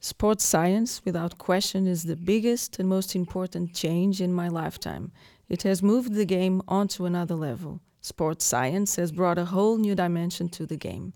Sports 0.00 0.44
science, 0.44 1.00
without 1.04 1.38
question, 1.38 1.86
is 1.86 2.02
the 2.02 2.16
biggest 2.16 2.80
and 2.80 2.88
most 2.88 3.14
important 3.14 3.72
change 3.72 4.20
in 4.20 4.32
my 4.32 4.48
lifetime. 4.48 5.12
It 5.48 5.62
has 5.62 5.80
moved 5.80 6.14
the 6.14 6.24
game 6.24 6.60
onto 6.66 7.06
another 7.06 7.36
level. 7.36 7.80
Sports 8.00 8.44
science 8.44 8.96
has 8.96 9.12
brought 9.12 9.38
a 9.38 9.44
whole 9.44 9.78
new 9.78 9.94
dimension 9.94 10.48
to 10.50 10.66
the 10.66 10.76
game. 10.76 11.12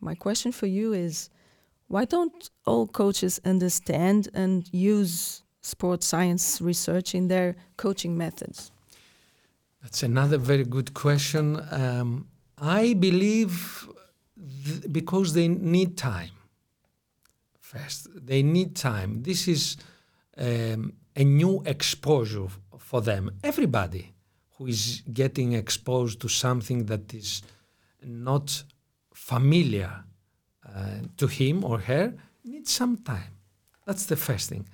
My 0.00 0.16
question 0.16 0.50
for 0.50 0.66
you 0.66 0.92
is 0.92 1.30
why 1.86 2.04
don't 2.04 2.50
all 2.64 2.88
coaches 2.88 3.40
understand 3.44 4.28
and 4.34 4.68
use 4.72 5.44
sports 5.60 6.06
science 6.06 6.60
research 6.60 7.14
in 7.14 7.28
their 7.28 7.54
coaching 7.76 8.18
methods? 8.18 8.72
That's 9.82 10.02
another 10.02 10.38
very 10.38 10.64
good 10.64 10.94
question. 10.94 11.60
Um, 11.70 12.26
I 12.58 12.94
believe 12.94 13.88
th- 14.64 14.90
because 14.90 15.32
they 15.34 15.46
need 15.46 15.96
time 15.96 16.35
They 18.14 18.42
need 18.42 18.76
time. 18.76 19.22
This 19.22 19.48
is 19.48 19.76
um, 20.36 20.92
a 21.14 21.24
new 21.24 21.62
exposure 21.64 22.48
for 22.78 23.00
them. 23.00 23.30
Everybody 23.42 24.14
who 24.56 24.66
is 24.66 25.02
getting 25.12 25.52
exposed 25.52 26.20
to 26.20 26.28
something 26.28 26.86
that 26.86 27.12
is 27.14 27.42
not 28.02 28.62
familiar 29.14 30.04
uh, 30.66 31.00
to 31.16 31.26
him 31.26 31.64
or 31.64 31.78
her 31.78 32.14
needs 32.44 32.72
some 32.72 32.96
time. 32.98 33.32
That's 33.86 34.06
the 34.06 34.16
first 34.16 34.48
thing. 34.48 34.66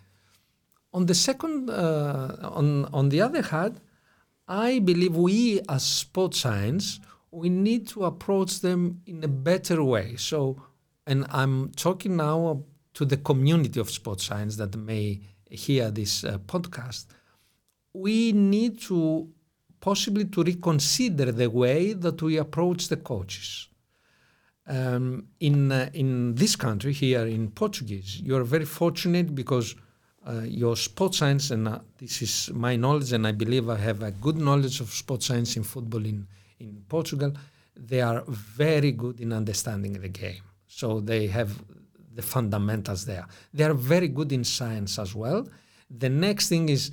On 0.94 1.06
the 1.06 1.14
second, 1.14 1.70
uh, 1.70 2.36
on 2.42 2.84
on 2.92 3.08
the 3.08 3.20
other 3.22 3.42
hand, 3.42 3.80
I 4.46 4.78
believe 4.78 5.16
we 5.16 5.60
as 5.68 5.82
sports 5.82 6.40
science 6.40 7.00
we 7.32 7.48
need 7.48 7.88
to 7.88 8.04
approach 8.04 8.60
them 8.60 9.00
in 9.06 9.24
a 9.24 9.28
better 9.28 9.82
way. 9.82 10.14
So, 10.16 10.62
and 11.06 11.26
I'm 11.30 11.70
talking 11.70 12.16
now 12.16 12.62
to 12.94 13.04
the 13.04 13.16
community 13.16 13.80
of 13.80 13.90
sports 13.90 14.24
science 14.24 14.56
that 14.56 14.76
may 14.76 15.20
hear 15.50 15.90
this 15.90 16.24
uh, 16.24 16.38
podcast, 16.46 17.06
we 17.92 18.32
need 18.32 18.80
to 18.80 19.28
possibly 19.80 20.24
to 20.26 20.42
reconsider 20.42 21.32
the 21.32 21.50
way 21.50 21.92
that 21.92 22.22
we 22.22 22.36
approach 22.36 22.88
the 22.88 22.96
coaches. 22.96 23.68
Um, 24.66 25.26
in 25.40 25.72
uh, 25.72 25.90
in 25.92 26.36
this 26.36 26.54
country 26.54 26.92
here 26.92 27.26
in 27.26 27.50
Portuguese, 27.50 28.20
you 28.20 28.36
are 28.36 28.44
very 28.44 28.64
fortunate 28.64 29.34
because 29.34 29.74
uh, 30.24 30.42
your 30.44 30.76
sports 30.76 31.18
science, 31.18 31.50
and 31.50 31.66
uh, 31.66 31.80
this 31.98 32.22
is 32.22 32.50
my 32.54 32.76
knowledge, 32.76 33.12
and 33.12 33.26
I 33.26 33.32
believe 33.32 33.68
I 33.68 33.76
have 33.76 34.02
a 34.04 34.12
good 34.12 34.36
knowledge 34.36 34.80
of 34.80 34.90
sports 34.90 35.26
science 35.26 35.56
in 35.56 35.64
football 35.64 36.04
in, 36.06 36.28
in 36.60 36.84
Portugal, 36.88 37.32
they 37.74 38.00
are 38.00 38.22
very 38.28 38.92
good 38.92 39.18
in 39.18 39.32
understanding 39.32 39.94
the 39.94 40.08
game. 40.08 40.42
So 40.68 41.00
they 41.00 41.26
have 41.26 41.60
the 42.14 42.22
fundamentals 42.22 43.04
there. 43.04 43.26
They 43.52 43.64
are 43.64 43.74
very 43.74 44.08
good 44.08 44.32
in 44.32 44.44
science 44.44 44.98
as 44.98 45.14
well. 45.14 45.48
The 45.90 46.08
next 46.08 46.48
thing 46.48 46.68
is 46.68 46.90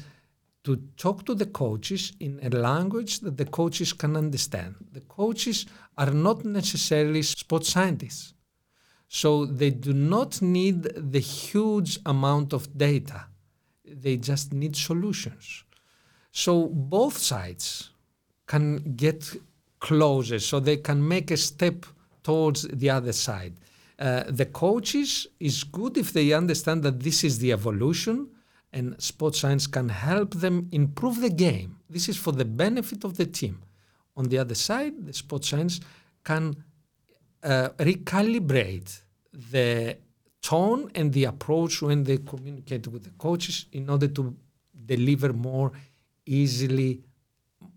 to 0.64 0.76
talk 0.98 1.26
to 1.26 1.36
the 1.36 1.46
coaches 1.46 2.14
in 2.20 2.40
a 2.44 2.50
language 2.50 3.20
that 3.22 3.38
the 3.38 3.46
coaches 3.46 3.94
can 3.94 4.16
understand. 4.16 4.76
The 4.92 5.02
coaches 5.02 5.66
are 5.98 6.12
not 6.12 6.44
necessarily 6.46 7.22
sports 7.22 7.70
scientists. 7.70 8.34
So 9.08 9.46
they 9.46 9.72
do 9.72 9.94
not 9.94 10.42
need 10.42 10.84
the 10.96 11.20
huge 11.20 12.00
amount 12.06 12.54
of 12.54 12.78
data. 12.78 13.26
They 13.84 14.18
just 14.18 14.54
need 14.54 14.76
solutions. 14.76 15.64
So 16.32 16.68
both 16.68 17.18
sides 17.18 17.90
can 18.46 18.96
get 18.96 19.36
closer, 19.80 20.40
so 20.40 20.60
they 20.60 20.78
can 20.78 21.06
make 21.08 21.32
a 21.32 21.38
step 21.38 21.86
towards 22.22 22.64
the 22.68 22.90
other 22.90 23.14
side. 23.14 23.54
Uh, 24.00 24.24
the 24.30 24.46
coaches 24.46 25.28
is 25.42 25.66
good 25.66 25.98
if 25.98 26.14
they 26.14 26.32
understand 26.32 26.84
that 26.84 27.02
this 27.02 27.24
is 27.26 27.40
the 27.40 27.52
evolution 27.52 28.30
and 28.72 28.96
sports 29.02 29.40
science 29.40 29.68
can 29.68 29.90
help 29.90 30.36
them 30.36 30.70
improve 30.72 31.20
the 31.20 31.30
game. 31.30 31.78
This 31.90 32.08
is 32.08 32.16
for 32.16 32.32
the 32.32 32.46
benefit 32.46 33.04
of 33.04 33.18
the 33.18 33.26
team. 33.26 33.62
On 34.16 34.26
the 34.26 34.38
other 34.38 34.56
side, 34.56 34.94
the 35.06 35.14
sports 35.14 35.50
science 35.50 35.82
can 36.24 36.56
uh, 37.44 37.70
recalibrate 37.78 39.02
the 39.34 39.98
tone 40.42 40.90
and 40.96 41.12
the 41.12 41.26
approach 41.26 41.82
when 41.82 42.04
they 42.04 42.18
communicate 42.18 42.88
with 42.88 43.04
the 43.04 43.12
coaches 43.12 43.66
in 43.74 43.90
order 43.90 44.08
to 44.08 44.36
deliver 44.86 45.34
more 45.34 45.72
easily 46.26 47.02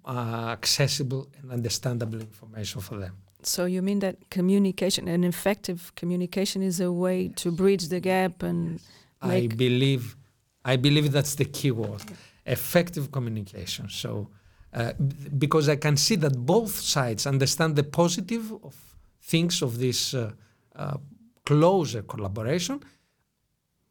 uh, 0.05 0.51
accessible 0.51 1.29
and 1.41 1.51
understandable 1.51 2.21
information 2.21 2.81
for 2.81 2.97
them. 2.99 3.22
So 3.47 3.65
you 3.65 3.83
mean 3.83 4.01
that 4.01 4.31
communication, 4.31 5.09
an 5.09 5.25
effective 5.25 5.93
communication, 5.95 6.63
is 6.63 6.81
a 6.81 6.93
way 6.93 7.29
to 7.37 7.51
bridge 7.51 7.89
the 7.89 8.01
gap 8.01 8.43
and 8.43 8.81
I 9.23 9.47
believe, 9.47 10.17
I 10.65 10.77
believe 10.77 11.13
that's 11.13 11.35
the 11.37 11.45
key 11.45 11.71
word, 11.71 12.03
effective 12.45 13.13
communication. 13.13 13.89
So, 13.89 14.29
uh, 14.75 14.93
because 15.39 15.69
I 15.69 15.77
can 15.77 15.97
see 15.97 16.17
that 16.17 16.37
both 16.37 16.73
sides 16.73 17.27
understand 17.27 17.77
the 17.77 17.85
positive 17.85 18.53
of 18.65 18.75
things 19.23 19.63
of 19.63 19.79
this 19.79 20.15
uh, 20.15 20.33
uh, 20.75 20.97
closer 21.45 22.03
collaboration. 22.03 22.83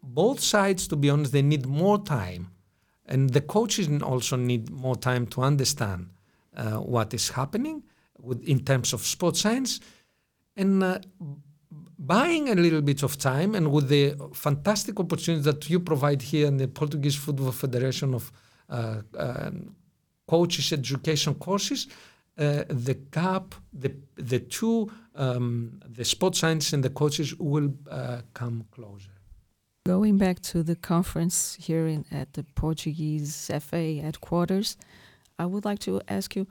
Both 0.03 0.39
sides, 0.39 0.87
to 0.87 0.95
be 0.95 1.09
honest, 1.09 1.31
they 1.31 1.43
need 1.43 1.65
more 1.65 1.99
time, 2.03 2.51
and 3.05 3.29
the 3.29 3.41
coaches 3.41 3.87
also 4.01 4.35
need 4.35 4.69
more 4.69 4.95
time 4.95 5.27
to 5.27 5.41
understand 5.41 6.09
uh, 6.57 6.77
what 6.77 7.13
is 7.13 7.29
happening 7.29 7.83
with, 8.21 8.41
in 8.43 8.59
terms 8.59 8.93
of 8.93 9.01
sports 9.05 9.41
science, 9.41 9.79
and 10.55 10.83
uh, 10.83 10.99
buying 11.97 12.49
a 12.49 12.55
little 12.55 12.81
bit 12.81 13.03
of 13.03 13.17
time, 13.17 13.55
and 13.55 13.71
with 13.71 13.87
the 13.89 14.15
fantastic 14.33 14.99
opportunity 14.99 15.43
that 15.43 15.69
you 15.69 15.79
provide 15.79 16.21
here 16.21 16.47
in 16.47 16.57
the 16.57 16.67
Portuguese 16.67 17.15
Football 17.15 17.51
Federation 17.51 18.13
of 18.13 18.31
uh, 18.69 19.01
uh 19.17 19.51
coaches 20.27 20.71
education 20.71 21.33
courses, 21.35 21.87
uh, 22.37 22.63
the 22.69 22.95
gap, 23.11 23.55
the 23.73 23.91
the 24.15 24.39
two, 24.39 24.89
um, 25.15 25.79
the 25.97 26.05
sports 26.05 26.39
science 26.39 26.73
and 26.73 26.83
the 26.83 26.89
coaches 26.89 27.35
will 27.37 27.73
uh, 27.89 28.21
come 28.33 28.65
closer. 28.71 29.11
Going 29.85 30.17
back 30.17 30.39
to 30.51 30.63
the 30.63 30.75
conference 30.75 31.57
here 31.59 31.87
in, 31.87 32.05
at 32.11 32.33
the 32.33 32.43
Portuguese 32.55 33.51
FA 33.59 33.95
headquarters, 33.95 34.77
I 35.39 35.45
would 35.45 35.65
like 35.65 35.79
to 35.79 36.01
ask 36.07 36.35
you, 36.35 36.47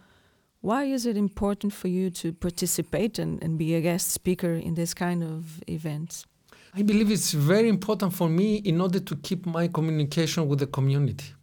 why 0.60 0.84
is 0.84 1.06
it 1.06 1.16
important 1.16 1.72
for 1.72 1.88
you 1.88 2.10
to 2.10 2.32
participate 2.32 3.18
and, 3.18 3.42
and 3.42 3.58
be 3.58 3.74
a 3.74 3.80
guest 3.80 4.10
speaker 4.10 4.52
in 4.52 4.74
this 4.74 4.94
kind 4.94 5.22
of 5.22 5.62
events? 5.66 6.26
I 6.74 6.82
believe 6.82 7.10
it's 7.10 7.32
very 7.32 7.68
important 7.68 8.12
for 8.12 8.28
me 8.28 8.56
in 8.56 8.80
order 8.80 9.00
to 9.00 9.16
keep 9.16 9.46
my 9.46 9.68
communication 9.68 10.46
with 10.46 10.60
the 10.60 10.66
community. 10.66 11.34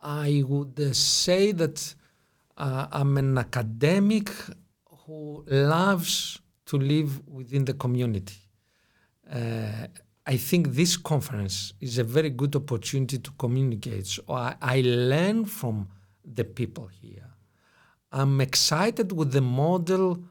I 0.00 0.42
would 0.46 0.78
uh, 0.80 0.92
say 0.92 1.52
that 1.52 1.94
uh, 2.56 2.86
I'm 2.92 3.16
an 3.18 3.36
academic 3.36 4.30
who 5.06 5.44
loves 5.48 6.38
to 6.66 6.78
live 6.78 7.26
within 7.28 7.64
the 7.64 7.74
community. 7.74 8.36
Uh, 9.30 9.88
I 10.26 10.36
think 10.36 10.68
this 10.68 10.96
conference 10.96 11.74
is 11.80 11.98
a 11.98 12.04
very 12.04 12.30
good 12.30 12.56
opportunity 12.56 13.18
to 13.18 13.30
communicate. 13.32 14.06
So 14.06 14.22
I, 14.28 14.54
I 14.62 14.80
learn 14.82 15.44
from 15.44 15.88
the 16.24 16.44
people 16.44 16.86
here. 16.86 17.33
I'm 18.14 18.40
excited 18.40 19.10
with 19.10 19.32
the 19.32 19.40
model 19.40 20.22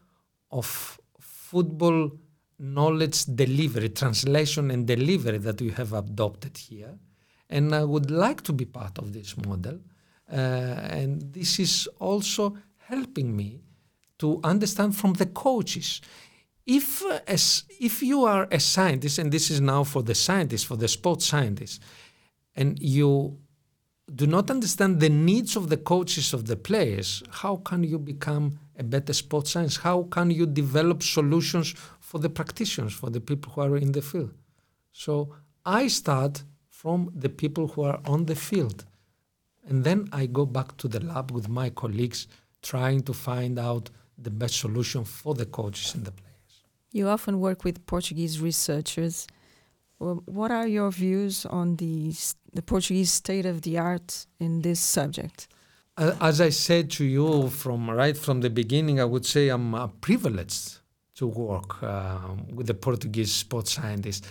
of 0.51 0.99
football 1.19 2.11
knowledge 2.57 3.25
delivery, 3.25 3.89
translation 3.89 4.71
and 4.71 4.87
delivery 4.87 5.37
that 5.39 5.61
we 5.61 5.71
have 5.71 5.91
adopted 5.91 6.57
here. 6.57 6.97
And 7.49 7.75
I 7.75 7.83
would 7.83 8.09
like 8.09 8.41
to 8.43 8.53
be 8.53 8.63
part 8.63 8.97
of 8.99 9.11
this 9.11 9.35
model. 9.35 9.79
Uh, 10.31 10.35
and 10.35 11.33
this 11.33 11.59
is 11.59 11.89
also 11.99 12.57
helping 12.77 13.35
me 13.35 13.59
to 14.19 14.39
understand 14.45 14.95
from 14.95 15.13
the 15.13 15.25
coaches. 15.25 15.99
If, 16.65 17.03
uh, 17.03 17.19
as, 17.27 17.65
if 17.81 18.01
you 18.01 18.23
are 18.23 18.47
a 18.49 18.61
scientist, 18.61 19.19
and 19.19 19.29
this 19.29 19.51
is 19.51 19.59
now 19.59 19.83
for 19.83 20.01
the 20.03 20.15
scientists, 20.15 20.63
for 20.63 20.77
the 20.77 20.87
sports 20.87 21.25
scientists, 21.25 21.81
and 22.55 22.79
you 22.81 23.39
do 24.13 24.27
not 24.27 24.51
understand 24.51 24.99
the 24.99 25.09
needs 25.09 25.55
of 25.55 25.69
the 25.69 25.77
coaches 25.77 26.33
of 26.33 26.45
the 26.45 26.55
players, 26.55 27.23
how 27.29 27.57
can 27.57 27.83
you 27.83 27.97
become 27.97 28.59
a 28.77 28.83
better 28.83 29.13
sports 29.13 29.51
science? 29.51 29.77
How 29.77 30.03
can 30.03 30.29
you 30.29 30.45
develop 30.45 31.03
solutions 31.03 31.73
for 31.99 32.19
the 32.19 32.29
practitioners, 32.29 32.93
for 32.93 33.09
the 33.09 33.21
people 33.21 33.53
who 33.53 33.61
are 33.61 33.77
in 33.77 33.91
the 33.91 34.01
field? 34.01 34.33
So 34.91 35.35
I 35.65 35.87
start 35.87 36.43
from 36.69 37.11
the 37.15 37.29
people 37.29 37.67
who 37.67 37.83
are 37.83 37.99
on 38.05 38.25
the 38.25 38.35
field. 38.35 38.85
And 39.67 39.83
then 39.83 40.09
I 40.11 40.25
go 40.25 40.45
back 40.45 40.75
to 40.77 40.87
the 40.89 40.99
lab 40.99 41.31
with 41.31 41.47
my 41.47 41.69
colleagues, 41.69 42.27
trying 42.61 43.01
to 43.03 43.13
find 43.13 43.57
out 43.57 43.89
the 44.17 44.29
best 44.29 44.59
solution 44.59 45.05
for 45.05 45.33
the 45.33 45.45
coaches 45.45 45.95
and 45.95 46.03
the 46.03 46.11
players. 46.11 46.63
You 46.91 47.07
often 47.07 47.39
work 47.39 47.63
with 47.63 47.85
Portuguese 47.85 48.41
researchers. 48.41 49.27
What 50.25 50.51
are 50.51 50.67
your 50.67 50.91
views 50.91 51.45
on 51.45 51.77
the, 51.77 52.13
the 52.53 52.61
Portuguese 52.61 53.11
state 53.11 53.45
of 53.45 53.61
the 53.61 53.77
art 53.77 54.27
in 54.39 54.61
this 54.61 54.79
subject? 54.79 55.47
As 55.97 56.41
I 56.41 56.49
said 56.49 56.89
to 56.91 57.05
you 57.05 57.49
from 57.49 57.89
right 57.89 58.17
from 58.17 58.41
the 58.41 58.49
beginning, 58.49 58.99
I 58.99 59.05
would 59.05 59.25
say 59.25 59.49
I'm 59.49 59.91
privileged 60.01 60.79
to 61.15 61.27
work 61.27 61.83
uh, 61.83 62.17
with 62.51 62.67
the 62.67 62.73
Portuguese 62.73 63.31
sports 63.31 63.73
scientists. 63.73 64.27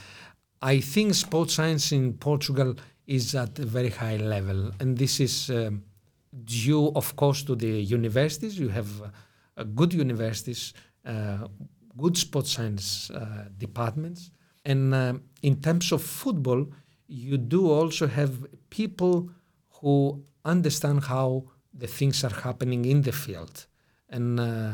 I 0.61 0.81
think 0.81 1.15
sports 1.15 1.55
science 1.55 1.93
in 1.93 2.15
Portugal 2.15 2.75
is 3.07 3.35
at 3.35 3.59
a 3.59 3.67
very 3.67 3.91
high 3.91 4.17
level. 4.17 4.73
And 4.81 4.99
this 4.99 5.21
is 5.21 5.51
um, 5.51 5.83
due, 6.45 6.93
of 6.95 7.15
course, 7.17 7.43
to 7.45 7.55
the 7.55 7.81
universities. 7.83 8.59
You 8.59 8.69
have 8.69 8.89
uh, 9.57 9.63
good 9.63 9.93
universities, 9.93 10.73
uh, 11.05 11.47
good 11.97 12.17
sports 12.17 12.53
science 12.53 13.11
uh, 13.11 13.45
departments. 13.59 14.31
And 14.65 14.95
uh, 14.95 15.15
in 15.43 15.61
terms 15.61 15.93
of 15.93 16.03
football, 16.03 16.67
you 17.09 17.37
do 17.37 17.71
also 17.71 18.07
have 18.07 18.47
people 18.71 19.31
who 19.81 20.23
understand 20.45 21.05
how 21.05 21.45
the 21.75 21.87
things 21.87 22.25
are 22.25 22.35
happening 22.43 22.85
in 22.85 23.03
the 23.03 23.13
field. 23.13 23.67
And 24.09 24.39
uh, 24.39 24.73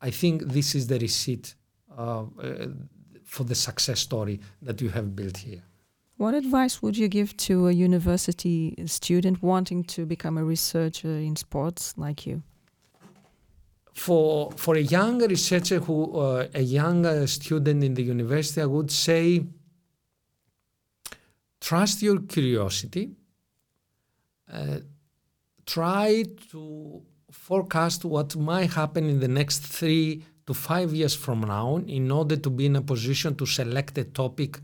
I 0.00 0.10
think 0.10 0.42
this 0.42 0.74
is 0.74 0.86
the 0.86 0.98
receipt 0.98 1.54
uh, 1.96 2.24
for 3.24 3.44
the 3.44 3.54
success 3.54 4.00
story 4.00 4.40
that 4.62 4.80
you 4.80 4.90
have 4.90 5.16
built 5.16 5.38
here. 5.38 5.62
What 6.18 6.34
advice 6.34 6.80
would 6.80 6.96
you 6.96 7.08
give 7.08 7.36
to 7.48 7.68
a 7.68 7.72
university 7.72 8.74
student 8.86 9.42
wanting 9.42 9.84
to 9.84 10.06
become 10.06 10.38
a 10.38 10.44
researcher 10.44 11.10
in 11.10 11.36
sports 11.36 11.94
like 11.98 12.26
you? 12.26 12.42
For 13.96 14.52
for 14.52 14.76
a 14.76 14.80
young 14.80 15.18
researcher 15.26 15.78
who 15.80 15.96
uh, 16.18 16.48
a 16.54 16.62
young 16.62 17.06
uh, 17.06 17.26
student 17.26 17.82
in 17.82 17.94
the 17.94 18.02
university, 18.02 18.60
I 18.60 18.66
would 18.66 18.90
say 18.90 19.44
trust 21.60 22.02
your 22.02 22.20
curiosity. 22.20 23.10
Uh, 24.52 24.78
try 25.64 26.24
to 26.52 27.02
forecast 27.30 28.04
what 28.04 28.36
might 28.36 28.72
happen 28.72 29.08
in 29.08 29.18
the 29.18 29.28
next 29.28 29.60
three 29.60 30.22
to 30.46 30.54
five 30.54 30.92
years 30.92 31.14
from 31.14 31.40
now 31.40 31.76
in 31.88 32.10
order 32.10 32.36
to 32.36 32.50
be 32.50 32.66
in 32.66 32.76
a 32.76 32.82
position 32.82 33.34
to 33.34 33.46
select 33.46 33.98
a 33.98 34.04
topic 34.04 34.60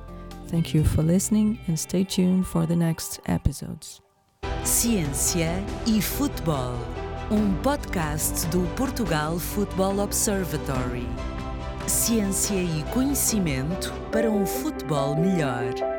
Thank 0.48 0.74
you 0.74 0.84
for 0.84 1.02
listening 1.02 1.58
and 1.66 1.78
stay 1.78 2.04
tuned 2.04 2.46
for 2.46 2.66
the 2.66 2.76
next 2.76 3.20
episodes. 3.26 4.00
Ciência 4.66 5.62
e 5.86 6.02
Futebol, 6.02 6.74
um 7.30 7.54
podcast 7.62 8.48
do 8.48 8.62
Portugal 8.74 9.38
Football 9.38 10.00
Observatory. 10.00 11.06
Ciência 11.86 12.56
e 12.56 12.82
conhecimento 12.92 13.92
para 14.10 14.28
um 14.28 14.44
futebol 14.44 15.14
melhor. 15.14 15.95